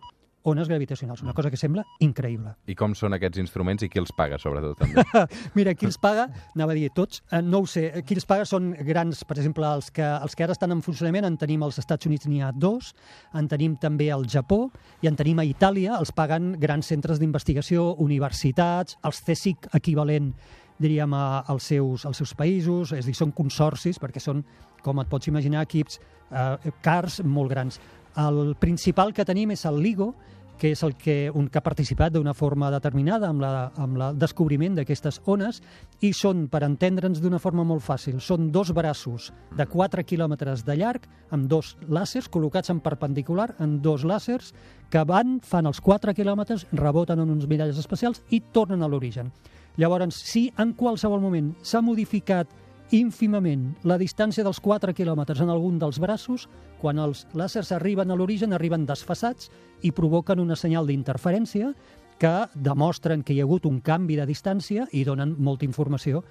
ones 0.45 0.69
gravitacionals, 0.69 1.23
una 1.23 1.33
cosa 1.33 1.51
que 1.51 1.57
sembla 1.57 1.87
increïble. 2.05 2.51
I 2.69 2.75
com 2.77 2.93
són 2.95 3.17
aquests 3.17 3.41
instruments 3.41 3.87
i 3.87 3.89
qui 3.89 3.99
els 3.99 4.13
paga, 4.13 4.37
sobretot, 4.39 4.77
també? 4.77 5.01
Mira, 5.57 5.73
qui 5.73 5.89
els 5.89 5.97
paga, 5.97 6.27
anava 6.53 6.75
a 6.75 6.77
dir 6.77 6.91
tots, 6.95 7.23
eh, 7.33 7.41
no 7.41 7.63
ho 7.65 7.69
sé, 7.71 7.87
qui 8.05 8.19
els 8.19 8.29
paga 8.29 8.45
són 8.45 8.75
grans, 8.85 9.23
per 9.25 9.39
exemple, 9.39 9.65
els 9.65 9.89
que, 9.95 10.05
els 10.05 10.37
que 10.37 10.45
ara 10.45 10.53
estan 10.53 10.77
en 10.77 10.83
funcionament, 10.85 11.25
en 11.25 11.39
tenim 11.41 11.65
als 11.65 11.81
Estats 11.81 12.11
Units 12.11 12.29
n'hi 12.29 12.43
ha 12.45 12.51
dos, 12.53 12.93
en 13.33 13.49
tenim 13.49 13.79
també 13.81 14.11
al 14.13 14.29
Japó, 14.29 14.67
i 15.01 15.09
en 15.09 15.17
tenim 15.17 15.41
a 15.41 15.49
Itàlia, 15.49 15.97
els 15.97 16.13
paguen 16.13 16.53
grans 16.61 16.93
centres 16.93 17.23
d'investigació, 17.23 17.95
universitats, 18.05 19.01
els 19.01 19.25
CSIC 19.25 19.73
equivalent 19.81 20.35
diríem, 20.79 21.15
als, 21.15 21.71
seus, 21.71 22.05
als 22.07 22.21
seus 22.23 22.35
països, 22.37 22.93
és 22.97 23.07
dir, 23.07 23.15
són 23.17 23.33
consorcis, 23.37 24.01
perquè 24.03 24.23
són, 24.23 24.43
com 24.85 25.01
et 25.01 25.11
pots 25.11 25.31
imaginar, 25.31 25.65
equips 25.65 26.01
eh, 26.31 26.73
cars 26.85 27.21
molt 27.25 27.53
grans. 27.53 27.81
El 28.19 28.55
principal 28.61 29.13
que 29.15 29.27
tenim 29.27 29.55
és 29.55 29.65
el 29.67 29.81
LIGO, 29.83 30.13
que 30.59 30.71
és 30.71 30.83
el 30.87 30.95
que, 30.95 31.31
un 31.35 31.49
que 31.49 31.59
ha 31.59 31.65
participat 31.65 32.13
d'una 32.15 32.35
forma 32.35 32.71
determinada 32.71 33.29
amb, 33.31 33.43
la, 33.43 33.71
amb 33.81 33.99
el 33.99 34.19
descobriment 34.19 34.77
d'aquestes 34.79 35.21
ones 35.31 35.61
i 36.05 36.13
són, 36.15 36.47
per 36.51 36.63
entendre'ns 36.67 37.21
d'una 37.23 37.41
forma 37.43 37.65
molt 37.67 37.83
fàcil, 37.83 38.21
són 38.23 38.51
dos 38.55 38.71
braços 38.77 39.33
de 39.59 39.67
4 39.71 40.05
quilòmetres 40.07 40.65
de 40.67 40.79
llarg 40.79 41.09
amb 41.35 41.49
dos 41.51 41.75
làsers 41.89 42.31
col·locats 42.31 42.71
en 42.71 42.83
perpendicular 42.85 43.51
en 43.59 43.81
dos 43.83 44.07
làsers 44.07 44.53
que 44.91 45.03
van, 45.09 45.41
fan 45.43 45.67
els 45.67 45.83
4 45.83 46.15
quilòmetres, 46.15 46.69
reboten 46.73 47.25
en 47.25 47.35
uns 47.35 47.51
miralls 47.51 47.81
especials 47.81 48.23
i 48.31 48.41
tornen 48.55 48.83
a 48.83 48.91
l'origen. 48.91 49.33
Llavors, 49.77 50.15
si 50.15 50.53
en 50.59 50.73
qualsevol 50.79 51.23
moment 51.23 51.55
s'ha 51.67 51.83
modificat 51.83 52.51
ínfimament. 52.95 53.73
La 53.83 53.99
distància 53.99 54.45
dels 54.47 54.61
4 54.63 54.95
quilòmetres 54.95 55.41
en 55.43 55.51
algun 55.51 55.81
dels 55.81 55.99
braços, 55.99 56.47
quan 56.79 57.01
els 57.03 57.25
làsers 57.35 57.73
arriben 57.75 58.11
a 58.11 58.17
l'origen, 58.19 58.53
arriben 58.53 58.87
desfassats 58.87 59.51
i 59.83 59.91
provoquen 59.91 60.41
una 60.41 60.57
senyal 60.57 60.87
d'interferència 60.87 61.73
que 62.19 62.35
demostren 62.55 63.25
que 63.25 63.35
hi 63.35 63.41
ha 63.41 63.49
hagut 63.49 63.67
un 63.67 63.81
canvi 63.81 64.17
de 64.21 64.27
distància 64.29 64.87
i 64.93 65.03
donen 65.05 65.35
molta 65.39 65.67
informació 65.67 66.23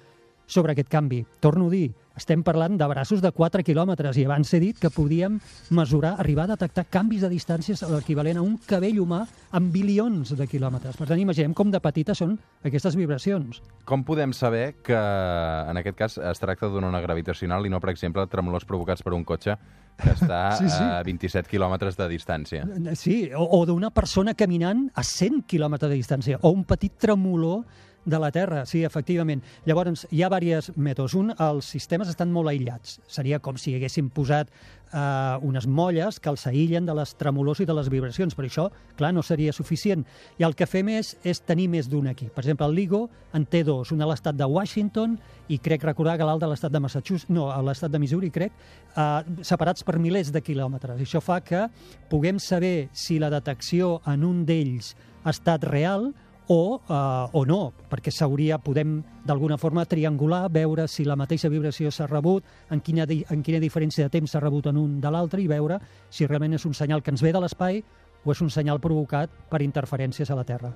sobre 0.46 0.72
aquest 0.72 0.88
canvi. 0.92 1.24
Torno 1.40 1.66
a 1.68 1.72
dir, 1.72 1.92
estem 2.14 2.44
parlant 2.46 2.76
de 2.78 2.86
braços 2.86 3.18
de 3.22 3.30
4 3.34 3.64
quilòmetres 3.66 4.16
i 4.20 4.24
abans 4.24 4.52
he 4.54 4.60
dit 4.62 4.78
que 4.78 4.90
podíem 4.92 5.40
mesurar, 5.74 6.14
arribar 6.22 6.44
a 6.44 6.52
detectar 6.54 6.84
canvis 6.86 7.24
de 7.24 7.30
distàncies 7.32 7.82
a 7.82 7.88
l'equivalent 7.90 8.38
a 8.38 8.44
un 8.44 8.54
cabell 8.68 9.00
humà 9.02 9.24
amb 9.50 9.72
bilions 9.74 10.30
de 10.38 10.46
quilòmetres. 10.46 10.96
Per 10.96 11.08
tant, 11.08 11.18
imaginem 11.18 11.54
com 11.58 11.72
de 11.74 11.80
petites 11.82 12.20
són 12.22 12.36
aquestes 12.62 12.94
vibracions. 12.94 13.62
Com 13.84 14.04
podem 14.06 14.32
saber 14.32 14.76
que, 14.84 14.94
en 14.94 15.80
aquest 15.80 15.98
cas, 15.98 16.18
es 16.18 16.42
tracta 16.42 16.70
d'una 16.70 16.92
ona 16.92 17.02
gravitacional 17.02 17.66
i 17.66 17.72
no, 17.72 17.80
per 17.82 17.90
exemple, 17.90 18.26
tremolors 18.30 18.68
provocats 18.68 19.02
per 19.02 19.14
un 19.16 19.24
cotxe 19.26 19.56
que 19.98 20.12
està 20.14 20.44
Sí, 20.60 20.68
sí. 20.68 20.82
a 20.82 21.02
27 21.06 21.50
quilòmetres 21.50 21.98
de 21.98 22.06
distància? 22.10 22.62
Sí, 22.94 23.30
o, 23.34 23.42
o 23.58 23.64
d'una 23.66 23.90
persona 23.90 24.36
caminant 24.38 24.86
a 24.94 25.02
100 25.02 25.42
quilòmetres 25.50 25.90
de 25.90 25.98
distància, 25.98 26.38
o 26.42 26.54
un 26.54 26.62
petit 26.68 26.94
tremolor 27.00 27.64
de 28.04 28.18
la 28.18 28.30
Terra, 28.32 28.64
sí, 28.66 28.84
efectivament. 28.84 29.42
Llavors, 29.64 30.06
hi 30.12 30.22
ha 30.22 30.30
diversos 30.32 30.76
mètodes. 30.76 31.14
Un, 31.18 31.32
els 31.38 31.68
sistemes 31.76 32.10
estan 32.12 32.32
molt 32.32 32.52
aïllats. 32.52 32.98
Seria 33.08 33.40
com 33.40 33.56
si 33.60 33.74
haguéssim 33.76 34.10
posat 34.12 34.50
eh, 34.94 35.38
unes 35.42 35.66
molles 35.66 36.20
que 36.20 36.30
els 36.32 36.46
aïllen 36.46 36.86
de 36.86 36.94
les 36.96 37.14
tremolors 37.18 37.60
i 37.60 37.66
de 37.68 37.76
les 37.76 37.88
vibracions, 37.92 38.34
però 38.36 38.48
això, 38.48 38.66
clar, 38.98 39.12
no 39.14 39.22
seria 39.22 39.54
suficient. 39.56 40.04
I 40.38 40.46
el 40.46 40.56
que 40.58 40.68
fem 40.70 40.90
és, 40.94 41.14
és 41.24 41.40
tenir 41.46 41.68
més 41.72 41.88
d'un 41.90 42.08
aquí. 42.10 42.28
Per 42.32 42.44
exemple, 42.44 42.68
el 42.68 42.76
LIGO 42.78 43.04
en 43.34 43.46
té 43.50 43.64
dos, 43.66 43.92
un 43.94 44.04
a 44.04 44.10
l'estat 44.10 44.36
de 44.38 44.48
Washington 44.48 45.16
i 45.48 45.58
crec 45.62 45.84
recordar 45.84 46.16
que 46.18 46.28
l'altre 46.28 46.48
a 46.48 46.52
l'estat 46.52 46.72
de 46.72 46.82
Massachusetts, 46.84 47.30
no, 47.32 47.48
a 47.52 47.60
l'estat 47.64 47.92
de 47.92 48.00
Missouri, 48.02 48.30
crec, 48.34 48.52
eh, 48.94 49.08
separats 49.42 49.84
per 49.84 49.98
milers 49.98 50.32
de 50.34 50.44
quilòmetres. 50.44 51.00
I 51.00 51.08
això 51.08 51.24
fa 51.24 51.40
que 51.44 51.66
puguem 52.10 52.38
saber 52.38 52.90
si 52.92 53.18
la 53.18 53.32
detecció 53.32 54.00
en 54.10 54.24
un 54.24 54.44
d'ells 54.46 54.94
ha 55.24 55.32
estat 55.32 55.64
real 55.64 56.12
o, 56.48 56.80
eh, 56.88 57.28
o 57.32 57.44
no, 57.48 57.72
perquè 57.90 58.12
s'hauria, 58.12 58.58
podem 58.62 58.98
d'alguna 59.24 59.58
forma 59.58 59.84
triangular, 59.88 60.48
veure 60.52 60.86
si 60.88 61.04
la 61.04 61.16
mateixa 61.16 61.48
vibració 61.48 61.90
s'ha 61.90 62.08
rebut, 62.10 62.44
en 62.70 62.80
quina, 62.84 63.06
en 63.08 63.42
quina 63.42 63.60
diferència 63.62 64.06
de 64.06 64.12
temps 64.12 64.30
s'ha 64.30 64.42
rebut 64.42 64.68
en 64.70 64.78
un 64.80 65.00
de 65.00 65.10
l'altre 65.12 65.42
i 65.42 65.48
veure 65.48 65.80
si 66.10 66.26
realment 66.26 66.54
és 66.58 66.66
un 66.66 66.74
senyal 66.74 67.02
que 67.02 67.14
ens 67.14 67.22
ve 67.24 67.32
de 67.32 67.40
l'espai 67.40 67.82
o 68.24 68.32
és 68.32 68.40
un 68.40 68.50
senyal 68.50 68.80
provocat 68.80 69.30
per 69.50 69.60
interferències 69.62 70.30
a 70.30 70.36
la 70.38 70.44
Terra. 70.48 70.72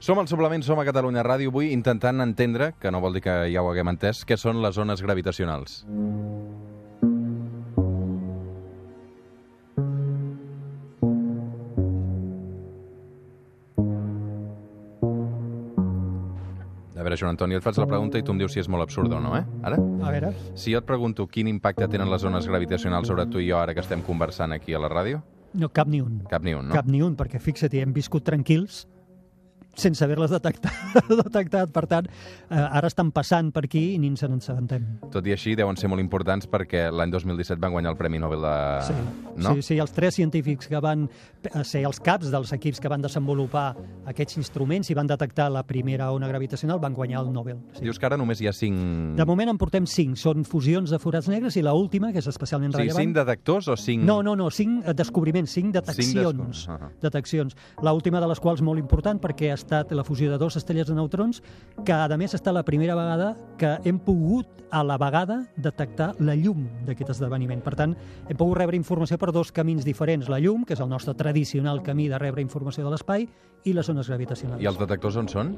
Som 0.00 0.20
al 0.20 0.28
Suplement, 0.28 0.62
som 0.64 0.80
a 0.80 0.84
Catalunya 0.84 1.24
Ràdio, 1.24 1.52
avui 1.52 1.72
intentant 1.72 2.20
entendre, 2.20 2.74
que 2.80 2.92
no 2.92 3.00
vol 3.00 3.16
dir 3.16 3.24
que 3.24 3.36
ja 3.52 3.64
ho 3.64 3.70
haguem 3.72 3.88
entès, 3.92 4.24
què 4.28 4.36
són 4.40 4.60
les 4.64 4.76
ones 4.80 5.00
gravitacionals. 5.00 5.82
A 5.88 6.79
veure, 17.10 17.18
Joan 17.18 17.34
Antoni, 17.34 17.58
et 17.58 17.64
faig 17.64 17.78
la 17.82 17.86
pregunta 17.90 18.18
i 18.18 18.22
tu 18.22 18.32
em 18.32 18.38
dius 18.40 18.54
si 18.54 18.60
és 18.62 18.68
molt 18.70 18.84
absurda 18.86 19.18
o 19.18 19.20
no, 19.24 19.34
eh? 19.36 19.42
Ara? 19.66 19.76
A 20.06 20.12
veure, 20.14 20.32
Si 20.54 20.72
jo 20.72 20.78
et 20.78 20.86
pregunto 20.86 21.26
quin 21.26 21.48
impacte 21.50 21.88
tenen 21.90 22.10
les 22.10 22.24
ones 22.24 22.46
gravitacionals 22.46 23.08
sobre 23.08 23.26
tu 23.26 23.40
i 23.40 23.48
jo 23.50 23.58
ara 23.58 23.74
que 23.74 23.80
estem 23.80 24.02
conversant 24.06 24.52
aquí 24.52 24.74
a 24.74 24.78
la 24.78 24.88
ràdio, 24.88 25.22
no, 25.54 25.68
cap 25.74 25.88
ni 25.88 26.00
un. 26.00 26.20
cap 26.30 26.42
ni 26.46 26.54
un, 26.54 26.68
no? 26.68 26.74
Cap 26.74 26.86
ni 26.86 27.02
un, 27.02 27.16
perquè 27.16 27.40
fixa't, 27.42 27.74
hem 27.74 27.92
viscut 27.92 28.22
tranquils 28.24 28.86
sense 29.78 30.04
haver-les 30.04 30.30
detectat, 30.32 30.98
detectat. 31.24 31.70
Per 31.74 31.84
tant, 31.90 32.08
eh, 32.50 32.56
ara 32.58 32.90
estan 32.90 33.12
passant 33.14 33.50
per 33.54 33.64
aquí 33.68 33.94
i 33.94 33.98
ni 34.02 34.10
ens 34.12 34.24
n'assabentem. 34.26 34.86
Tot 35.12 35.26
i 35.26 35.34
així, 35.34 35.54
deuen 35.58 35.78
ser 35.80 35.90
molt 35.90 36.02
importants 36.02 36.48
perquè 36.50 36.88
l'any 36.92 37.12
2017 37.14 37.60
van 37.62 37.74
guanyar 37.74 37.94
el 37.94 37.98
Premi 38.00 38.20
Nobel 38.22 38.44
de... 38.44 38.54
Sí, 38.88 38.96
no? 39.36 39.54
sí, 39.54 39.66
sí, 39.66 39.78
els 39.82 39.94
tres 39.96 40.16
científics 40.18 40.68
que 40.70 40.80
van 40.82 41.06
eh, 41.08 41.64
ser 41.64 41.84
els 41.88 42.00
caps 42.04 42.30
dels 42.32 42.52
equips 42.56 42.80
que 42.80 42.90
van 42.90 43.04
desenvolupar 43.04 43.68
aquests 44.10 44.38
instruments 44.40 44.90
i 44.90 44.96
van 44.98 45.10
detectar 45.10 45.50
la 45.52 45.62
primera 45.66 46.10
ona 46.12 46.28
gravitacional 46.28 46.80
van 46.82 46.94
guanyar 46.94 47.24
el 47.24 47.32
Nobel. 47.32 47.60
Sí. 47.76 47.84
Dius 47.86 48.00
que 48.00 48.08
ara 48.10 48.18
només 48.20 48.40
hi 48.40 48.50
ha 48.50 48.54
cinc... 48.56 49.16
De 49.18 49.26
moment 49.28 49.52
en 49.52 49.60
portem 49.60 49.86
cinc. 49.90 50.18
Són 50.20 50.44
fusions 50.48 50.90
de 50.90 50.98
forats 51.02 51.28
negres 51.30 51.56
i 51.56 51.64
la 51.64 51.74
última, 51.76 52.12
que 52.12 52.20
és 52.22 52.28
especialment 52.30 52.74
rellevant... 52.74 53.04
cinc 53.04 53.16
detectors 53.16 53.70
o 53.70 53.76
cinc... 53.78 54.04
No, 54.06 54.20
no, 54.26 54.34
no, 54.38 54.50
cinc 54.54 54.84
eh, 54.84 54.94
descobriments, 54.96 55.54
cinc 55.56 55.74
deteccions. 55.76 56.14
descobriments, 56.16 56.64
ahà. 56.68 56.90
deteccions. 57.02 57.56
La 57.86 57.94
última 57.96 58.20
de 58.20 58.28
les 58.30 58.40
quals 58.42 58.62
molt 58.66 58.82
important 58.82 59.20
perquè 59.22 59.52
estat 59.60 59.92
la 59.92 60.04
fusió 60.04 60.30
de 60.32 60.38
dos 60.40 60.56
estrelles 60.58 60.88
de 60.88 60.96
neutrons, 60.96 61.42
que 61.84 61.92
a 61.92 62.08
més 62.20 62.34
està 62.34 62.52
la 62.52 62.64
primera 62.66 62.96
vegada 62.98 63.34
que 63.60 63.76
hem 63.84 64.00
pogut 64.02 64.64
a 64.70 64.82
la 64.86 64.96
vegada 64.98 65.42
detectar 65.56 66.14
la 66.18 66.36
llum 66.38 66.66
d'aquest 66.86 67.14
esdeveniment. 67.16 67.62
Per 67.62 67.74
tant, 67.78 67.94
hem 68.28 68.38
pogut 68.38 68.58
rebre 68.60 68.78
informació 68.78 69.18
per 69.18 69.32
dos 69.34 69.52
camins 69.52 69.86
diferents. 69.86 70.30
La 70.30 70.40
llum, 70.40 70.64
que 70.64 70.76
és 70.76 70.82
el 70.82 70.90
nostre 70.90 71.14
tradicional 71.18 71.82
camí 71.82 72.08
de 72.08 72.18
rebre 72.18 72.44
informació 72.44 72.86
de 72.86 72.94
l'espai, 72.94 73.26
i 73.64 73.74
les 73.76 73.88
ones 73.92 74.08
gravitacionals. 74.08 74.62
I 74.62 74.68
els 74.70 74.78
detectors 74.80 75.18
on 75.20 75.28
són? 75.28 75.52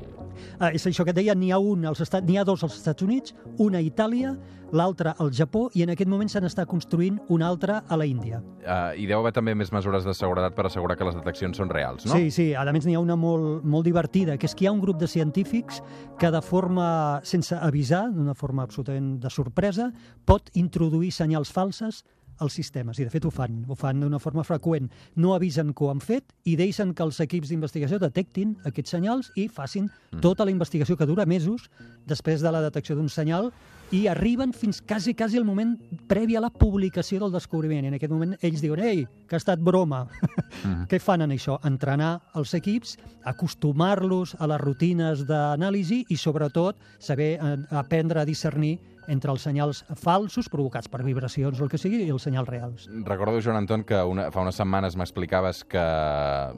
Ah, 0.59 0.73
és 0.75 0.85
això 0.89 1.05
que 1.07 1.13
et 1.15 1.21
deia, 1.21 1.37
n'hi 1.39 1.53
ha 1.55 1.61
un 1.63 1.87
als 1.87 2.03
Estats, 2.03 2.27
ha 2.27 2.45
dos 2.45 2.65
als 2.67 2.81
Estats 2.81 3.05
Units, 3.05 3.35
una 3.63 3.79
a 3.79 3.85
Itàlia, 3.85 4.33
l'altra 4.73 5.13
al 5.21 5.31
Japó, 5.37 5.67
i 5.77 5.85
en 5.85 5.93
aquest 5.93 6.11
moment 6.11 6.31
se 6.33 6.41
n'està 6.43 6.65
construint 6.67 7.21
una 7.31 7.47
altra 7.47 7.83
a 7.87 7.99
la 8.01 8.07
Índia. 8.09 8.41
Uh, 8.63 8.97
I 8.99 9.07
deu 9.07 9.21
haver 9.21 9.35
també 9.37 9.55
més 9.55 9.71
mesures 9.75 10.07
de 10.09 10.15
seguretat 10.17 10.57
per 10.57 10.67
assegurar 10.67 10.97
que 10.99 11.07
les 11.07 11.19
deteccions 11.19 11.61
són 11.61 11.71
reals, 11.71 12.07
no? 12.09 12.17
Sí, 12.17 12.33
sí, 12.35 12.49
a 12.57 12.65
més 12.73 12.89
n'hi 12.89 12.97
ha 12.97 13.03
una 13.03 13.17
molt, 13.17 13.63
molt 13.63 13.87
divertida, 13.93 14.39
que 14.41 14.49
és 14.49 14.57
que 14.57 14.65
hi 14.65 14.71
ha 14.71 14.75
un 14.75 14.81
grup 14.83 14.99
de 15.01 15.11
científics 15.11 15.83
que 16.19 16.33
de 16.33 16.41
forma, 16.43 17.21
sense 17.29 17.55
avisar, 17.55 18.09
d'una 18.15 18.35
forma 18.35 18.65
absolutament 18.65 19.19
de 19.23 19.31
sorpresa, 19.31 19.93
pot 20.27 20.51
introduir 20.59 21.13
senyals 21.13 21.53
falses 21.53 22.03
als 22.43 22.57
sistemes, 22.59 22.99
i 22.99 23.07
de 23.07 23.13
fet 23.13 23.25
ho 23.29 23.31
fan, 23.31 23.63
ho 23.69 23.77
fan 23.79 24.01
d'una 24.03 24.19
forma 24.19 24.45
freqüent. 24.47 24.89
No 25.21 25.35
avisen 25.37 25.73
que 25.77 25.85
ho 25.85 25.91
han 25.93 26.01
fet 26.03 26.33
i 26.49 26.57
deixen 26.59 26.95
que 26.97 27.05
els 27.05 27.21
equips 27.23 27.53
d'investigació 27.53 28.01
detectin 28.03 28.57
aquests 28.69 28.97
senyals 28.97 29.31
i 29.39 29.47
facin 29.53 29.91
tota 30.25 30.49
la 30.49 30.55
investigació 30.55 30.97
que 30.99 31.07
dura 31.07 31.29
mesos 31.29 31.69
després 32.09 32.43
de 32.43 32.51
la 32.51 32.65
detecció 32.65 32.97
d'un 32.99 33.13
senyal 33.13 33.53
i 33.93 34.07
arriben 34.09 34.55
fins 34.57 34.81
quasi, 34.81 35.13
quasi 35.15 35.37
al 35.37 35.45
moment 35.45 35.77
previ 36.09 36.35
a 36.37 36.41
la 36.41 36.51
publicació 36.51 37.21
del 37.21 37.35
descobriment. 37.35 37.85
I 37.85 37.93
en 37.93 37.97
aquest 37.99 38.13
moment 38.13 38.33
ells 38.41 38.63
diuen, 38.65 38.81
ei, 38.81 39.03
que 39.29 39.37
ha 39.37 39.41
estat 39.43 39.61
broma. 39.61 40.07
Què 40.91 41.01
fan 41.03 41.27
en 41.27 41.35
això? 41.37 41.59
Entrenar 41.69 42.15
els 42.41 42.55
equips, 42.57 42.97
acostumar-los 43.29 44.35
a 44.41 44.49
les 44.49 44.63
rutines 44.65 45.27
d'anàlisi 45.29 46.07
i, 46.09 46.17
sobretot, 46.17 46.81
saber 46.99 47.35
eh, 47.37 47.53
aprendre 47.77 48.23
a 48.23 48.29
discernir 48.29 48.79
entre 49.13 49.33
els 49.35 49.43
senyals 49.45 49.83
falsos 49.99 50.49
provocats 50.49 50.89
per 50.89 51.03
vibracions 51.05 51.61
o 51.61 51.67
el 51.67 51.71
que 51.71 51.81
sigui 51.81 52.05
i 52.07 52.13
els 52.15 52.25
senyals 52.25 52.49
reals. 52.49 52.87
Recordo, 53.05 53.43
Joan 53.45 53.61
Anton, 53.61 53.85
que 53.85 53.99
una, 54.09 54.31
fa 54.33 54.45
unes 54.47 54.57
setmanes 54.57 54.97
m'explicaves 54.97 55.65
que, 55.69 55.83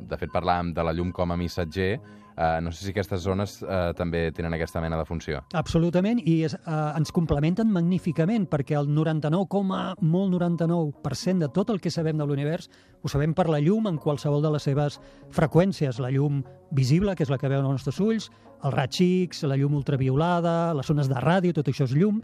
de 0.06 0.18
fet, 0.20 0.30
parlàvem 0.30 0.74
de 0.76 0.84
la 0.86 0.94
llum 0.94 1.10
com 1.10 1.32
a 1.32 1.40
missatger. 1.40 1.96
Uh, 2.34 2.58
no 2.64 2.72
sé 2.74 2.82
si 2.82 2.90
aquestes 2.90 3.22
zones 3.22 3.60
uh, 3.62 3.92
també 3.94 4.24
tenen 4.34 4.56
aquesta 4.56 4.80
mena 4.82 4.98
de 4.98 5.06
funció. 5.06 5.44
Absolutament, 5.54 6.18
i 6.18 6.40
és, 6.48 6.56
eh, 6.56 6.78
ens 6.98 7.12
complementen 7.14 7.70
magníficament, 7.70 8.48
perquè 8.50 8.74
el 8.78 8.88
99, 8.90 9.94
molt 10.02 10.34
99% 10.34 11.44
de 11.44 11.50
tot 11.54 11.70
el 11.70 11.78
que 11.80 11.92
sabem 11.94 12.18
de 12.18 12.26
l'univers 12.26 12.66
ho 13.04 13.10
sabem 13.12 13.34
per 13.36 13.46
la 13.52 13.60
llum 13.60 13.86
en 13.86 13.98
qualsevol 14.00 14.42
de 14.42 14.50
les 14.54 14.64
seves 14.64 14.98
freqüències. 15.30 16.00
La 16.00 16.10
llum 16.10 16.42
visible, 16.72 17.14
que 17.14 17.22
és 17.22 17.30
la 17.30 17.38
que 17.38 17.50
veuen 17.52 17.66
els 17.68 17.84
nostres 17.84 18.00
ulls, 18.00 18.30
els 18.64 18.72
raigs 18.72 19.00
X, 19.04 19.42
la 19.44 19.58
llum 19.60 19.74
ultraviolada, 19.76 20.72
les 20.74 20.88
ones 20.90 21.10
de 21.10 21.20
ràdio, 21.20 21.52
tot 21.52 21.68
això 21.68 21.84
és 21.84 21.92
llum. 21.92 22.22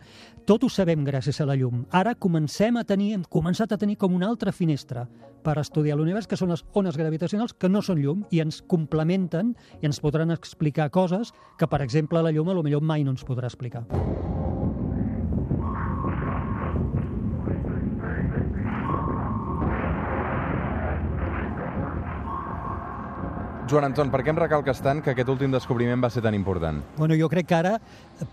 Tot 0.51 0.65
ho 0.67 0.69
sabem 0.75 1.05
gràcies 1.07 1.37
a 1.39 1.45
la 1.47 1.55
llum. 1.55 1.85
Ara 1.95 2.17
comencem 2.19 2.75
a 2.75 2.83
tenir, 2.83 3.13
hem 3.15 3.23
començat 3.37 3.71
a 3.71 3.77
tenir 3.79 3.95
com 4.01 4.17
una 4.17 4.27
altra 4.27 4.51
finestra 4.51 5.05
per 5.47 5.55
estudiar 5.63 5.95
l'univers, 5.95 6.27
que 6.27 6.35
són 6.35 6.51
les 6.51 6.65
ones 6.75 6.99
gravitacionals, 6.99 7.55
que 7.55 7.71
no 7.71 7.85
són 7.87 8.03
llum, 8.03 8.27
i 8.35 8.43
ens 8.43 8.59
complementen 8.67 9.55
i 9.79 9.87
ens 9.87 10.03
podran 10.03 10.35
explicar 10.35 10.91
coses 10.91 11.31
que, 11.55 11.71
per 11.71 11.85
exemple, 11.87 12.19
la 12.19 12.35
llum 12.35 12.51
a 12.51 12.59
lo 12.59 12.67
millor 12.67 12.83
mai 12.83 13.07
no 13.07 13.15
ens 13.15 13.23
podrà 13.23 13.47
explicar. 13.47 13.87
Joan 23.71 23.85
Anton, 23.87 24.09
per 24.11 24.25
què 24.27 24.33
em 24.33 24.39
recalques 24.41 24.81
tant 24.83 24.99
que 24.99 25.13
aquest 25.13 25.29
últim 25.31 25.53
descobriment 25.55 26.01
va 26.03 26.09
ser 26.11 26.25
tan 26.25 26.35
important? 26.35 26.81
Bueno, 26.97 27.15
jo 27.15 27.29
crec 27.31 27.47
que 27.47 27.55
ara 27.55 27.77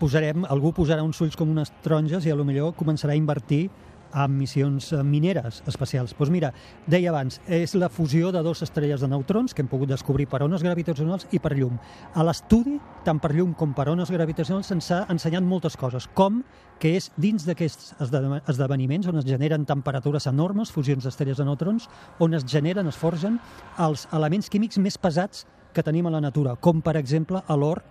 posarem, 0.00 0.42
algú 0.50 0.72
posarà 0.74 1.04
uns 1.06 1.20
ulls 1.22 1.36
com 1.38 1.52
unes 1.52 1.70
taronges 1.84 2.26
i 2.26 2.32
a 2.34 2.38
lo 2.38 2.46
millor 2.48 2.72
començarà 2.74 3.14
a 3.14 3.20
invertir 3.20 3.68
en 4.14 4.36
missions 4.38 4.92
eh, 4.92 5.02
mineres 5.04 5.62
espacials. 5.66 6.14
Doncs 6.18 6.30
mira, 6.32 6.52
deia 6.86 7.10
abans, 7.10 7.40
és 7.46 7.74
la 7.74 7.88
fusió 7.88 8.32
de 8.32 8.42
dues 8.42 8.62
estrelles 8.62 9.00
de 9.00 9.08
neutrons 9.08 9.54
que 9.54 9.62
hem 9.62 9.68
pogut 9.68 9.88
descobrir 9.90 10.26
per 10.28 10.42
ones 10.46 10.62
gravitacionals 10.62 11.26
i 11.32 11.38
per 11.38 11.54
llum. 11.56 11.78
A 12.14 12.24
l'estudi, 12.24 12.78
tant 13.04 13.20
per 13.20 13.32
llum 13.34 13.54
com 13.54 13.74
per 13.74 13.88
ones 13.92 14.10
gravitacionals, 14.10 14.66
se'ns 14.70 14.90
ha 14.92 15.02
ensenyat 15.12 15.42
moltes 15.44 15.76
coses, 15.76 16.08
com 16.14 16.42
que 16.78 16.94
és 16.96 17.10
dins 17.16 17.44
d'aquests 17.46 17.94
esde- 18.00 18.42
esdeveniments 18.46 19.08
on 19.10 19.18
es 19.18 19.26
generen 19.26 19.66
temperatures 19.66 20.26
enormes, 20.30 20.70
fusions 20.70 21.04
d'estrelles 21.04 21.36
de 21.38 21.44
neutrons, 21.44 21.88
on 22.18 22.34
es 22.34 22.46
generen, 22.46 22.86
es 22.86 22.96
forgen 22.96 23.40
els 23.78 24.06
elements 24.12 24.48
químics 24.48 24.78
més 24.78 24.98
pesats 24.98 25.46
que 25.74 25.82
tenim 25.82 26.06
a 26.06 26.10
la 26.10 26.20
natura, 26.20 26.56
com 26.56 26.80
per 26.82 26.96
exemple 26.96 27.42
l'or 27.48 27.82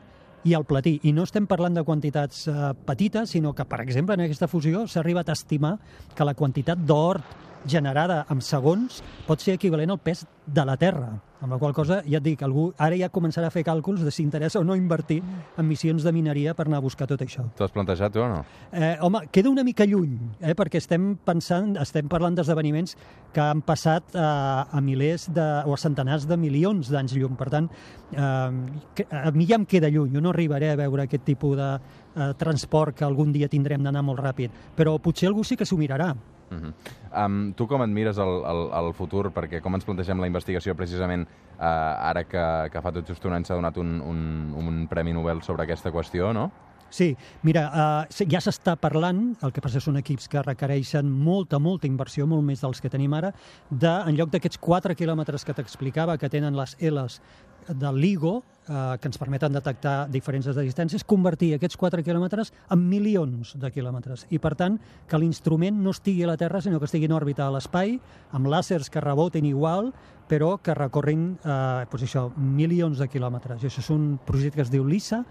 i 0.44 0.54
el 0.54 0.66
platí. 0.66 0.98
I 1.04 1.14
no 1.16 1.26
estem 1.28 1.48
parlant 1.50 1.78
de 1.78 1.84
quantitats 1.88 2.46
eh, 2.48 2.72
petites, 2.86 3.32
sinó 3.34 3.54
que, 3.54 3.66
per 3.66 3.82
exemple, 3.84 4.16
en 4.16 4.26
aquesta 4.28 4.50
fusió 4.52 4.86
s'ha 4.88 5.02
arribat 5.02 5.30
a 5.30 5.38
estimar 5.38 5.78
que 6.16 6.28
la 6.28 6.36
quantitat 6.38 6.82
d'or 6.88 7.22
generada 7.66 8.26
en 8.30 8.42
segons 8.42 9.02
pot 9.28 9.42
ser 9.42 9.58
equivalent 9.58 9.92
al 9.92 10.00
pes 10.04 10.26
de 10.48 10.66
la 10.66 10.78
Terra. 10.78 11.18
Amb 11.38 11.54
la 11.54 11.60
qual 11.62 11.74
cosa, 11.76 12.00
ja 12.02 12.18
et 12.18 12.26
dic, 12.26 12.42
algú 12.42 12.72
ara 12.82 12.98
ja 12.98 13.12
començarà 13.14 13.52
a 13.52 13.54
fer 13.54 13.62
càlculs 13.68 14.02
de 14.02 14.10
si 14.14 14.24
interessa 14.24 14.58
o 14.58 14.64
no 14.66 14.74
invertir 14.76 15.20
en 15.22 15.68
missions 15.68 16.02
de 16.02 16.14
mineria 16.16 16.56
per 16.58 16.66
anar 16.66 16.80
a 16.80 16.86
buscar 16.86 17.06
tot 17.10 17.22
això. 17.22 17.44
T'ho 17.58 17.68
has 17.68 17.74
plantejat 17.76 18.16
tu 18.16 18.24
o 18.24 18.30
no? 18.32 18.40
Eh, 18.72 18.96
home, 19.06 19.22
queda 19.32 19.52
una 19.52 19.64
mica 19.68 19.86
lluny, 19.86 20.16
eh, 20.42 20.56
perquè 20.58 20.82
estem 20.82 21.12
pensant, 21.26 21.76
estem 21.78 22.10
parlant 22.10 22.40
d'esdeveniments 22.40 22.96
que 23.36 23.44
han 23.44 23.62
passat 23.62 24.16
eh, 24.16 24.24
a 24.24 24.82
milers 24.82 25.28
de, 25.36 25.46
o 25.70 25.76
a 25.76 25.78
centenars 25.78 26.26
de 26.26 26.40
milions 26.42 26.90
d'anys 26.90 27.14
llum. 27.20 27.36
Per 27.38 27.50
tant, 27.54 27.70
eh, 28.18 29.12
a 29.22 29.32
mi 29.36 29.46
ja 29.46 29.60
em 29.62 29.68
queda 29.70 29.92
lluny. 29.94 30.16
Jo 30.16 30.24
no 30.26 30.34
arribaré 30.34 30.72
a 30.72 30.80
veure 30.80 31.06
aquest 31.06 31.28
tipus 31.28 31.54
de 31.60 31.70
eh, 31.78 32.32
transport 32.40 32.98
que 32.98 33.06
algun 33.06 33.30
dia 33.36 33.52
tindrem 33.52 33.86
d'anar 33.86 34.02
molt 34.02 34.26
ràpid. 34.26 34.74
Però 34.76 34.98
potser 34.98 35.30
algú 35.30 35.46
sí 35.46 35.60
que 35.60 35.70
s'ho 35.70 35.78
mirarà. 35.78 36.16
Uh 36.50 36.58
-huh. 36.58 37.26
um, 37.26 37.54
tu 37.54 37.68
com 37.68 37.82
et 37.84 37.90
mires 37.90 38.18
el, 38.18 38.44
el, 38.46 38.70
el 38.86 38.94
futur? 38.94 39.32
Perquè 39.32 39.62
com 39.62 39.74
ens 39.76 39.86
plantegem 39.86 40.20
la 40.20 40.28
investigació 40.28 40.76
precisament 40.76 41.28
uh, 41.60 41.64
ara 42.10 42.24
que, 42.24 42.70
que 42.72 42.82
fa 42.82 42.92
tot 42.92 43.08
just 43.08 43.26
un 43.26 43.34
any 43.34 43.44
s'ha 43.44 43.56
donat 43.56 43.78
un, 43.78 44.02
un, 44.02 44.54
un 44.56 44.88
Premi 44.88 45.14
Nobel 45.14 45.42
sobre 45.42 45.64
aquesta 45.64 45.92
qüestió, 45.92 46.34
no? 46.34 46.52
Sí, 46.90 47.18
mira, 47.44 47.68
uh, 48.08 48.26
ja 48.32 48.40
s'està 48.40 48.78
parlant, 48.80 49.36
el 49.44 49.52
que 49.52 49.62
passa 49.64 49.82
són 49.84 49.98
equips 50.00 50.30
que 50.32 50.42
requereixen 50.42 51.10
molta, 51.10 51.60
molta 51.60 51.88
inversió, 51.88 52.26
molt 52.26 52.46
més 52.48 52.64
dels 52.64 52.80
que 52.82 52.90
tenim 52.90 53.14
ara, 53.14 53.34
de, 53.70 53.92
en 54.08 54.16
lloc 54.16 54.32
d'aquests 54.32 54.58
4 54.64 54.96
quilòmetres 54.96 55.44
que 55.44 55.54
t'explicava, 55.58 56.18
que 56.18 56.30
tenen 56.30 56.56
les 56.56 56.78
Ls 56.80 57.20
del 57.70 58.00
LIGO, 58.02 58.44
eh, 58.68 58.98
que 59.02 59.08
ens 59.10 59.18
permeten 59.18 59.56
detectar 59.56 60.08
diferències 60.12 60.56
de 60.56 60.66
distàncies, 60.66 61.06
convertir 61.08 61.54
aquests 61.56 61.78
4 61.80 62.04
quilòmetres 62.04 62.54
en 62.70 62.84
milions 62.90 63.56
de 63.60 63.72
quilòmetres. 63.72 64.28
I, 64.30 64.40
per 64.44 64.56
tant, 64.60 64.78
que 65.08 65.20
l'instrument 65.20 65.82
no 65.84 65.96
estigui 65.96 66.24
a 66.24 66.32
la 66.32 66.38
Terra, 66.38 66.62
sinó 66.62 66.80
que 66.80 66.90
estigui 66.90 67.10
en 67.10 67.18
òrbita 67.18 67.48
a 67.48 67.54
l'espai, 67.54 67.98
amb 68.32 68.48
làsers 68.52 68.92
que 68.92 69.04
reboten 69.04 69.46
igual, 69.46 69.94
però 70.28 70.58
que 70.60 70.76
recorrin 70.76 71.38
eh, 71.44 71.86
doncs 71.92 72.04
això, 72.04 72.28
milions 72.36 73.00
de 73.00 73.08
quilòmetres. 73.08 73.64
I 73.64 73.70
això 73.70 73.84
és 73.84 73.94
un 73.94 74.18
projecte 74.26 74.60
que 74.60 74.68
es 74.68 74.74
diu 74.74 74.84
LISA, 74.84 75.24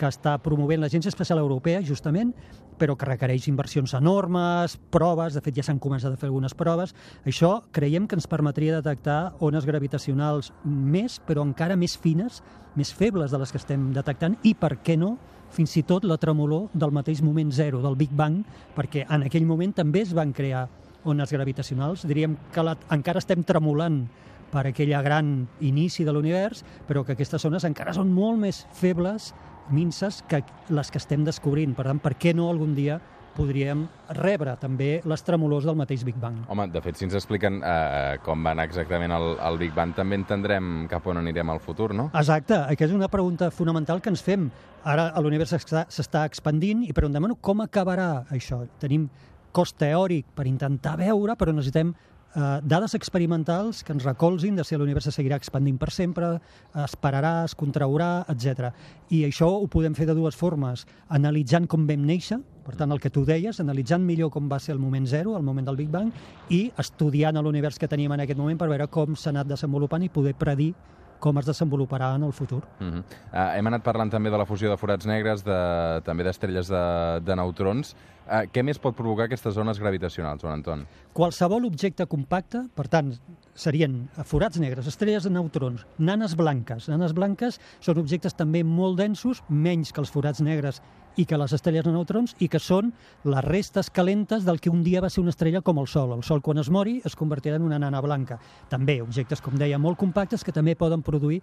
que 0.00 0.08
està 0.08 0.38
promovent 0.40 0.80
l'Agència 0.80 1.12
Espacial 1.12 1.42
Europea, 1.42 1.82
justament, 1.84 2.32
però 2.80 2.94
que 2.96 3.08
requereix 3.08 3.50
inversions 3.50 3.92
enormes, 3.98 4.78
proves, 4.92 5.36
de 5.36 5.42
fet 5.44 5.58
ja 5.58 5.64
s'han 5.66 5.80
començat 5.82 6.14
a 6.14 6.20
fer 6.20 6.30
algunes 6.30 6.56
proves. 6.56 6.94
Això 7.28 7.58
creiem 7.76 8.06
que 8.08 8.16
ens 8.16 8.28
permetria 8.30 8.78
detectar 8.78 9.34
ones 9.44 9.68
gravitacionals 9.68 10.54
més, 10.64 11.18
però 11.20 11.44
encara 11.44 11.76
més 11.76 11.98
fines, 12.00 12.40
més 12.80 12.94
febles 12.96 13.34
de 13.34 13.42
les 13.42 13.52
que 13.52 13.60
estem 13.60 13.90
detectant, 13.92 14.38
i 14.48 14.54
per 14.56 14.78
què 14.80 14.96
no, 14.96 15.18
fins 15.52 15.76
i 15.76 15.84
tot 15.84 16.06
la 16.06 16.16
tremolor 16.22 16.70
del 16.72 16.94
mateix 16.94 17.20
moment 17.26 17.52
zero, 17.52 17.82
del 17.84 17.98
Big 18.00 18.14
Bang, 18.16 18.40
perquè 18.76 19.04
en 19.10 19.26
aquell 19.28 19.44
moment 19.44 19.74
també 19.76 20.06
es 20.06 20.14
van 20.16 20.32
crear 20.32 20.68
ones 21.04 21.32
gravitacionals. 21.32 22.06
Diríem 22.08 22.38
que 22.54 22.64
la, 22.64 22.76
encara 22.94 23.20
estem 23.20 23.44
tremolant 23.44 24.04
per 24.50 24.66
aquella 24.66 25.00
gran 25.02 25.46
inici 25.60 26.04
de 26.04 26.12
l'univers, 26.12 26.64
però 26.88 27.04
que 27.04 27.14
aquestes 27.14 27.42
zones 27.42 27.64
encara 27.68 27.94
són 27.94 28.10
molt 28.14 28.40
més 28.40 28.64
febles, 28.74 29.30
minces, 29.70 30.22
que 30.28 30.42
les 30.68 30.90
que 30.90 30.98
estem 30.98 31.24
descobrint. 31.24 31.74
Per 31.76 31.84
tant, 31.86 31.98
per 32.02 32.14
què 32.18 32.34
no 32.34 32.50
algun 32.50 32.74
dia 32.74 33.00
podríem 33.36 33.84
rebre 34.18 34.56
també 34.58 35.00
les 35.06 35.22
tremolors 35.22 35.64
del 35.64 35.76
mateix 35.78 36.02
Big 36.04 36.16
Bang? 36.20 36.40
Home, 36.50 36.66
de 36.68 36.80
fet, 36.82 36.96
si 36.98 37.06
ens 37.06 37.14
expliquen 37.14 37.60
eh, 37.62 38.18
com 38.26 38.42
va 38.44 38.50
anar 38.56 38.64
exactament 38.66 39.12
el, 39.14 39.36
el 39.46 39.58
Big 39.60 39.72
Bang, 39.76 39.94
també 39.96 40.18
entendrem 40.18 40.86
cap 40.90 41.06
on 41.06 41.20
anirem 41.22 41.48
al 41.54 41.60
futur, 41.62 41.92
no? 41.94 42.08
Exacte, 42.12 42.58
aquesta 42.58 42.90
és 42.90 42.96
una 42.98 43.08
pregunta 43.08 43.50
fonamental 43.54 44.02
que 44.02 44.10
ens 44.10 44.22
fem. 44.26 44.48
Ara 44.84 45.12
l'univers 45.22 45.54
s'està- 45.54 45.86
s'està 45.88 46.24
expandint 46.26 46.82
i 46.88 46.92
preguntem, 46.92 47.22
bueno, 47.22 47.38
com 47.40 47.62
acabarà 47.62 48.26
això? 48.34 48.64
Tenim 48.82 49.06
cost 49.52 49.78
teòric 49.78 50.26
per 50.34 50.46
intentar 50.50 50.96
veure, 50.98 51.34
però 51.38 51.54
necessitem 51.54 51.94
eh, 52.34 52.60
dades 52.62 52.94
experimentals 52.94 53.82
que 53.84 53.92
ens 53.92 54.04
recolzin 54.06 54.56
de 54.56 54.64
si 54.64 54.76
l'univers 54.76 55.08
se 55.08 55.14
seguirà 55.14 55.38
expandint 55.40 55.78
per 55.80 55.90
sempre, 55.94 56.36
es 56.84 56.96
pararà, 56.96 57.44
es 57.48 57.56
contraurà, 57.58 58.26
etc. 58.32 58.70
I 59.10 59.24
això 59.28 59.50
ho 59.50 59.66
podem 59.70 59.96
fer 59.98 60.06
de 60.10 60.16
dues 60.18 60.38
formes, 60.38 60.86
analitzant 61.08 61.66
com 61.70 61.86
vam 61.88 62.06
néixer, 62.06 62.40
per 62.64 62.76
tant, 62.78 62.92
el 62.92 63.00
que 63.02 63.10
tu 63.10 63.24
deies, 63.26 63.58
analitzant 63.62 64.04
millor 64.06 64.30
com 64.30 64.48
va 64.50 64.60
ser 64.62 64.76
el 64.76 64.82
moment 64.82 65.06
zero, 65.08 65.36
el 65.36 65.42
moment 65.42 65.66
del 65.66 65.78
Big 65.80 65.90
Bang, 65.90 66.12
i 66.50 66.68
estudiant 66.78 67.40
l'univers 67.40 67.78
que 67.78 67.88
teníem 67.88 68.12
en 68.14 68.22
aquest 68.26 68.38
moment 68.38 68.60
per 68.60 68.68
veure 68.70 68.86
com 68.92 69.16
s'ha 69.16 69.32
anat 69.34 69.48
desenvolupant 69.50 70.04
i 70.04 70.12
poder 70.12 70.36
predir 70.38 70.74
com 71.20 71.38
es 71.40 71.48
desenvoluparà 71.48 72.14
en 72.16 72.24
el 72.26 72.32
futur. 72.32 72.62
Uh 72.80 72.86
-huh. 72.86 73.02
uh, 73.32 73.56
hem 73.56 73.66
anat 73.66 73.82
parlant 73.82 74.10
també 74.10 74.30
de 74.30 74.38
la 74.38 74.46
fusió 74.46 74.70
de 74.70 74.76
forats 74.76 75.06
negres, 75.06 75.44
de, 75.44 76.00
també 76.04 76.24
d'estrelles 76.24 76.68
de, 76.68 77.20
de 77.20 77.36
neutrons. 77.36 77.94
Uh, 78.26 78.46
què 78.52 78.62
més 78.62 78.78
pot 78.78 78.94
provocar 78.94 79.24
aquestes 79.24 79.54
zones 79.54 79.78
gravitacionals, 79.78 80.42
Joan 80.42 80.54
Anton? 80.54 80.86
Qualsevol 81.12 81.64
objecte 81.64 82.06
compacte, 82.06 82.68
per 82.74 82.86
tant, 82.88 83.12
serien 83.54 84.08
forats 84.24 84.58
negres, 84.58 84.86
estrelles 84.86 85.24
de 85.24 85.30
neutrons, 85.30 85.86
nanes 85.98 86.36
blanques. 86.36 86.88
Nanes 86.88 87.12
blanques 87.12 87.60
són 87.80 87.98
objectes 87.98 88.34
també 88.34 88.62
molt 88.64 88.98
densos, 88.98 89.42
menys 89.48 89.92
que 89.92 90.00
els 90.00 90.10
forats 90.10 90.40
negres 90.40 90.80
i 91.16 91.26
que 91.26 91.38
les 91.38 91.52
estrelles 91.52 91.84
de 91.84 91.92
neutrons, 91.92 92.34
i 92.38 92.48
que 92.48 92.60
són 92.62 92.92
les 93.24 93.44
restes 93.44 93.90
calentes 93.90 94.44
del 94.44 94.60
que 94.60 94.70
un 94.70 94.84
dia 94.84 95.00
va 95.00 95.10
ser 95.10 95.22
una 95.22 95.34
estrella 95.34 95.62
com 95.62 95.78
el 95.78 95.88
Sol. 95.88 96.14
El 96.16 96.24
Sol, 96.24 96.42
quan 96.42 96.58
es 96.58 96.70
mori, 96.70 97.00
es 97.04 97.16
convertirà 97.16 97.56
en 97.56 97.66
una 97.66 97.78
nana 97.78 98.00
blanca. 98.00 98.38
També 98.68 99.00
objectes, 99.02 99.40
com 99.40 99.58
deia, 99.58 99.78
molt 99.78 99.98
compactes 99.98 100.44
que 100.44 100.52
també 100.52 100.76
poden 100.76 101.02
produir 101.02 101.40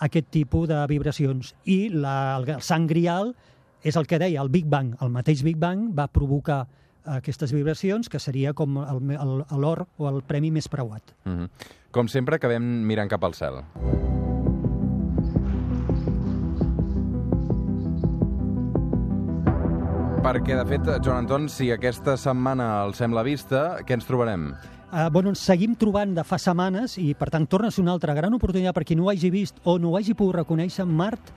aquest 0.00 0.30
tipus 0.32 0.68
de 0.68 0.80
vibracions. 0.88 1.54
I 1.64 1.88
la, 1.92 2.38
el, 2.38 2.50
sant 2.64 2.88
grial 2.88 3.34
és 3.84 3.96
el 3.96 4.06
que 4.06 4.18
deia, 4.20 4.42
el 4.42 4.50
Big 4.52 4.68
Bang. 4.68 4.94
El 5.00 5.12
mateix 5.12 5.44
Big 5.44 5.58
Bang 5.60 5.90
va 5.96 6.08
provocar 6.08 6.66
aquestes 7.04 7.52
vibracions, 7.52 8.08
que 8.08 8.20
seria 8.20 8.52
com 8.52 8.76
l'or 8.76 9.86
o 9.96 10.08
el 10.10 10.22
premi 10.22 10.50
més 10.50 10.68
preuat. 10.68 11.14
Uh 11.24 11.32
-huh. 11.32 11.48
Com 11.90 12.08
sempre, 12.08 12.36
acabem 12.36 12.62
mirant 12.62 13.08
cap 13.08 13.24
al 13.24 13.34
cel. 13.34 13.64
Perquè, 20.20 20.52
de 20.52 20.64
fet, 20.68 20.88
Joan 21.00 21.22
Anton, 21.22 21.46
si 21.48 21.70
aquesta 21.72 22.12
setmana 22.20 22.66
el 22.84 22.90
sembla 22.92 23.22
vista, 23.24 23.60
què 23.88 23.96
ens 23.96 24.04
trobarem? 24.04 24.50
Uh, 24.90 25.06
bueno, 25.14 25.30
ens 25.32 25.40
seguim 25.48 25.72
trobant 25.80 26.12
de 26.12 26.24
fa 26.28 26.36
setmanes 26.36 26.98
i, 27.00 27.14
per 27.16 27.30
tant, 27.32 27.46
torna 27.48 27.70
a 27.70 27.72
ser 27.72 27.80
una 27.80 27.94
altra 27.96 28.12
gran 28.12 28.36
oportunitat 28.36 28.76
per 28.76 28.84
qui 28.84 28.98
no 28.98 29.06
ho 29.06 29.10
hagi 29.14 29.30
vist 29.32 29.62
o 29.64 29.78
no 29.80 29.94
ho 29.94 29.96
hagi 29.96 30.12
pogut 30.18 30.36
reconèixer. 30.42 30.84
Mart 30.84 31.32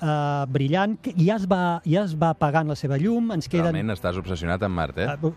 uh, 0.00 0.46
brillant, 0.50 0.96
que 1.02 1.12
ja 1.16 1.36
es, 1.36 1.46
va, 1.50 1.80
ja 1.86 2.04
es 2.06 2.14
va 2.18 2.32
apagant 2.34 2.70
la 2.70 2.76
seva 2.78 2.98
llum, 3.00 3.32
ens 3.34 3.48
queden... 3.50 3.72
Realment 3.72 3.94
estàs 3.94 4.18
obsessionat 4.20 4.62
amb 4.66 4.78
Mart, 4.78 4.98
eh? 5.02 5.08
Uh, 5.22 5.32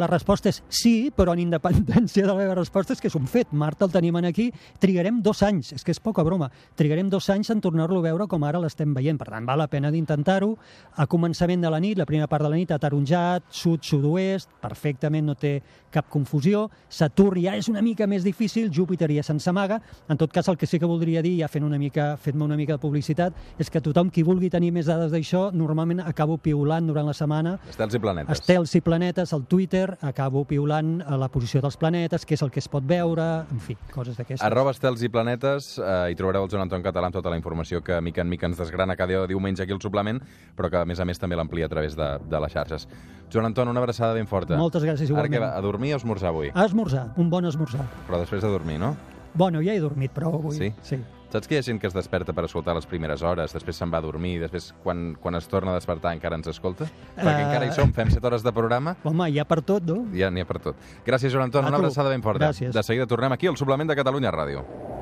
la 0.00 0.08
resposta 0.10 0.50
és 0.52 0.62
sí, 0.68 1.10
però 1.16 1.34
en 1.36 1.44
independència 1.46 2.26
de 2.26 2.30
la 2.30 2.38
meva 2.38 2.56
resposta 2.58 2.94
és 2.96 3.02
que 3.02 3.10
és 3.10 3.18
un 3.18 3.28
fet. 3.30 3.52
Mart 3.52 3.82
el 3.86 3.92
tenim 3.94 4.18
aquí, 4.20 4.50
trigarem 4.82 5.20
dos 5.22 5.42
anys, 5.46 5.72
és 5.76 5.84
que 5.86 5.94
és 5.94 6.00
poca 6.02 6.24
broma, 6.26 6.50
trigarem 6.76 7.08
dos 7.10 7.28
anys 7.30 7.50
en 7.54 7.60
tornar-lo 7.60 8.00
a 8.00 8.06
veure 8.08 8.26
com 8.28 8.44
ara 8.44 8.60
l'estem 8.60 8.94
veient. 8.94 9.18
Per 9.20 9.28
tant, 9.30 9.46
val 9.46 9.60
la 9.60 9.68
pena 9.70 9.90
d'intentar-ho. 9.92 10.54
A 10.96 11.06
començament 11.10 11.62
de 11.62 11.70
la 11.70 11.80
nit, 11.80 11.98
la 11.98 12.06
primera 12.08 12.28
part 12.30 12.44
de 12.44 12.50
la 12.50 12.58
nit, 12.58 12.70
ataronjat, 12.74 13.46
sud, 13.50 13.84
sud-oest, 13.86 14.50
perfectament, 14.62 15.26
no 15.26 15.36
té 15.38 15.60
cap 15.90 16.08
confusió. 16.08 16.68
Saturn 16.88 17.42
ja 17.42 17.56
és 17.58 17.68
una 17.68 17.82
mica 17.82 18.06
més 18.10 18.24
difícil, 18.24 18.70
Júpiter 18.72 19.10
ja 19.12 19.24
se'ns 19.26 19.48
amaga. 19.50 19.80
En 20.08 20.18
tot 20.20 20.32
cas, 20.32 20.48
el 20.48 20.56
que 20.56 20.66
sí 20.66 20.78
que 20.78 20.88
voldria 20.88 21.22
dir, 21.22 21.36
ja 21.40 21.48
fent 21.50 21.66
una 21.66 21.78
mica, 21.78 22.14
fent-me 22.16 22.46
una 22.46 22.56
mica 22.56 22.76
de 22.76 22.82
publicitat, 22.82 23.36
és 23.58 23.70
que 23.70 23.82
tothom 23.82 23.99
qui 24.08 24.22
vulgui 24.24 24.48
tenir 24.48 24.70
més 24.72 24.86
dades 24.88 25.12
d'això, 25.12 25.50
normalment 25.52 26.00
acabo 26.00 26.38
piulant 26.40 26.86
durant 26.88 27.04
la 27.06 27.12
setmana 27.12 27.58
Estels 27.68 27.94
i 27.94 28.00
planetes. 28.00 28.40
Estels 28.40 28.74
i 28.74 28.80
planetes, 28.80 29.34
al 29.36 29.44
Twitter, 29.44 29.98
acabo 30.00 30.46
piulant 30.48 31.02
a 31.04 31.18
la 31.20 31.28
posició 31.28 31.60
dels 31.60 31.76
planetes, 31.76 32.24
què 32.24 32.38
és 32.38 32.42
el 32.46 32.50
que 32.50 32.62
es 32.62 32.68
pot 32.72 32.86
veure, 32.86 33.44
en 33.52 33.60
fi, 33.60 33.76
coses 33.92 34.16
d'aquestes. 34.16 34.46
Arroba 34.46 34.72
estels 34.72 35.04
i 35.04 35.10
planetes, 35.12 35.74
eh, 35.78 36.10
hi 36.10 36.16
trobareu 36.16 36.46
el 36.46 36.50
Joan 36.50 36.64
Anton 36.64 36.82
Català 36.86 37.10
amb 37.10 37.18
tota 37.18 37.30
la 37.30 37.36
informació 37.36 37.82
que 37.84 38.00
mica 38.00 38.24
en 38.24 38.32
mica 38.32 38.48
ens 38.48 38.56
desgrana 38.56 38.96
cada 38.96 39.26
diumenge 39.26 39.62
aquí 39.66 39.76
al 39.76 39.82
suplement, 39.82 40.22
però 40.56 40.70
que 40.70 40.80
a 40.80 40.86
més 40.88 41.00
a 41.00 41.04
més 41.04 41.20
també 41.20 41.36
l'amplia 41.36 41.66
a 41.66 41.72
través 41.72 41.96
de, 41.98 42.10
de 42.24 42.40
les 42.40 42.52
xarxes. 42.56 42.88
Joan 43.30 43.52
Anton, 43.52 43.68
una 43.68 43.80
abraçada 43.80 44.14
ben 44.14 44.26
forta. 44.26 44.56
Moltes 44.58 44.82
gràcies, 44.82 45.06
Ara 45.10 45.26
igualment. 45.28 45.36
què 45.36 45.44
va, 45.44 45.54
a 45.56 45.62
dormir 45.62 45.92
o 45.92 46.00
a 46.00 46.02
esmorzar 46.02 46.32
avui? 46.32 46.50
A 46.54 46.64
esmorzar, 46.66 47.12
un 47.16 47.30
bon 47.30 47.46
esmorzar. 47.46 47.86
Però 48.08 48.18
després 48.18 48.42
de 48.42 48.50
dormir, 48.50 48.80
no? 48.82 48.96
Bueno, 49.34 49.62
ja 49.62 49.74
he 49.74 49.80
dormit 49.80 50.10
prou 50.10 50.34
avui. 50.40 50.56
Sí? 50.56 50.72
sí. 50.82 50.98
Saps 51.30 51.46
que 51.46 51.54
hi 51.54 51.58
ha 51.58 51.62
gent 51.62 51.78
que 51.80 51.86
es 51.86 51.94
desperta 51.94 52.32
per 52.34 52.44
escoltar 52.44 52.74
les 52.74 52.86
primeres 52.90 53.22
hores, 53.22 53.52
després 53.54 53.76
se'n 53.78 53.90
va 53.92 53.98
a 53.98 54.02
dormir, 54.02 54.40
després 54.42 54.72
quan, 54.82 55.14
quan 55.22 55.36
es 55.38 55.46
torna 55.46 55.70
a 55.70 55.78
despertar 55.78 56.12
encara 56.16 56.34
ens 56.40 56.48
escolta? 56.50 56.88
Perquè 57.16 57.36
Eh, 57.38 57.44
encara 57.46 57.66
hi 57.68 57.72
som, 57.76 57.92
fem 57.94 58.10
7 58.10 58.26
hores 58.26 58.42
de 58.42 58.52
programa, 58.52 58.96
Home, 59.04 59.30
hi 59.30 59.38
ha 59.38 59.44
per 59.44 59.60
tot, 59.62 59.82
no? 59.86 60.06
ja 60.12 60.28
n'hi 60.30 60.40
ha 60.42 60.44
per 60.48 60.58
tot. 60.58 60.76
Gràcies, 61.06 61.30
Joan 61.30 61.44
Anton, 61.44 61.64
A 61.64 61.68
una 61.68 61.76
tu. 61.78 61.84
abraçada 61.84 62.10
ben 62.10 62.22
forta. 62.22 62.48
Gràcies. 62.50 62.72
De 62.74 62.82
seguida 62.82 63.06
tornem 63.06 63.30
aquí 63.32 63.46
al 63.46 63.56
suplement 63.56 63.88
de 63.88 63.94
Catalunya 63.96 64.32
Ràdio. 64.32 64.99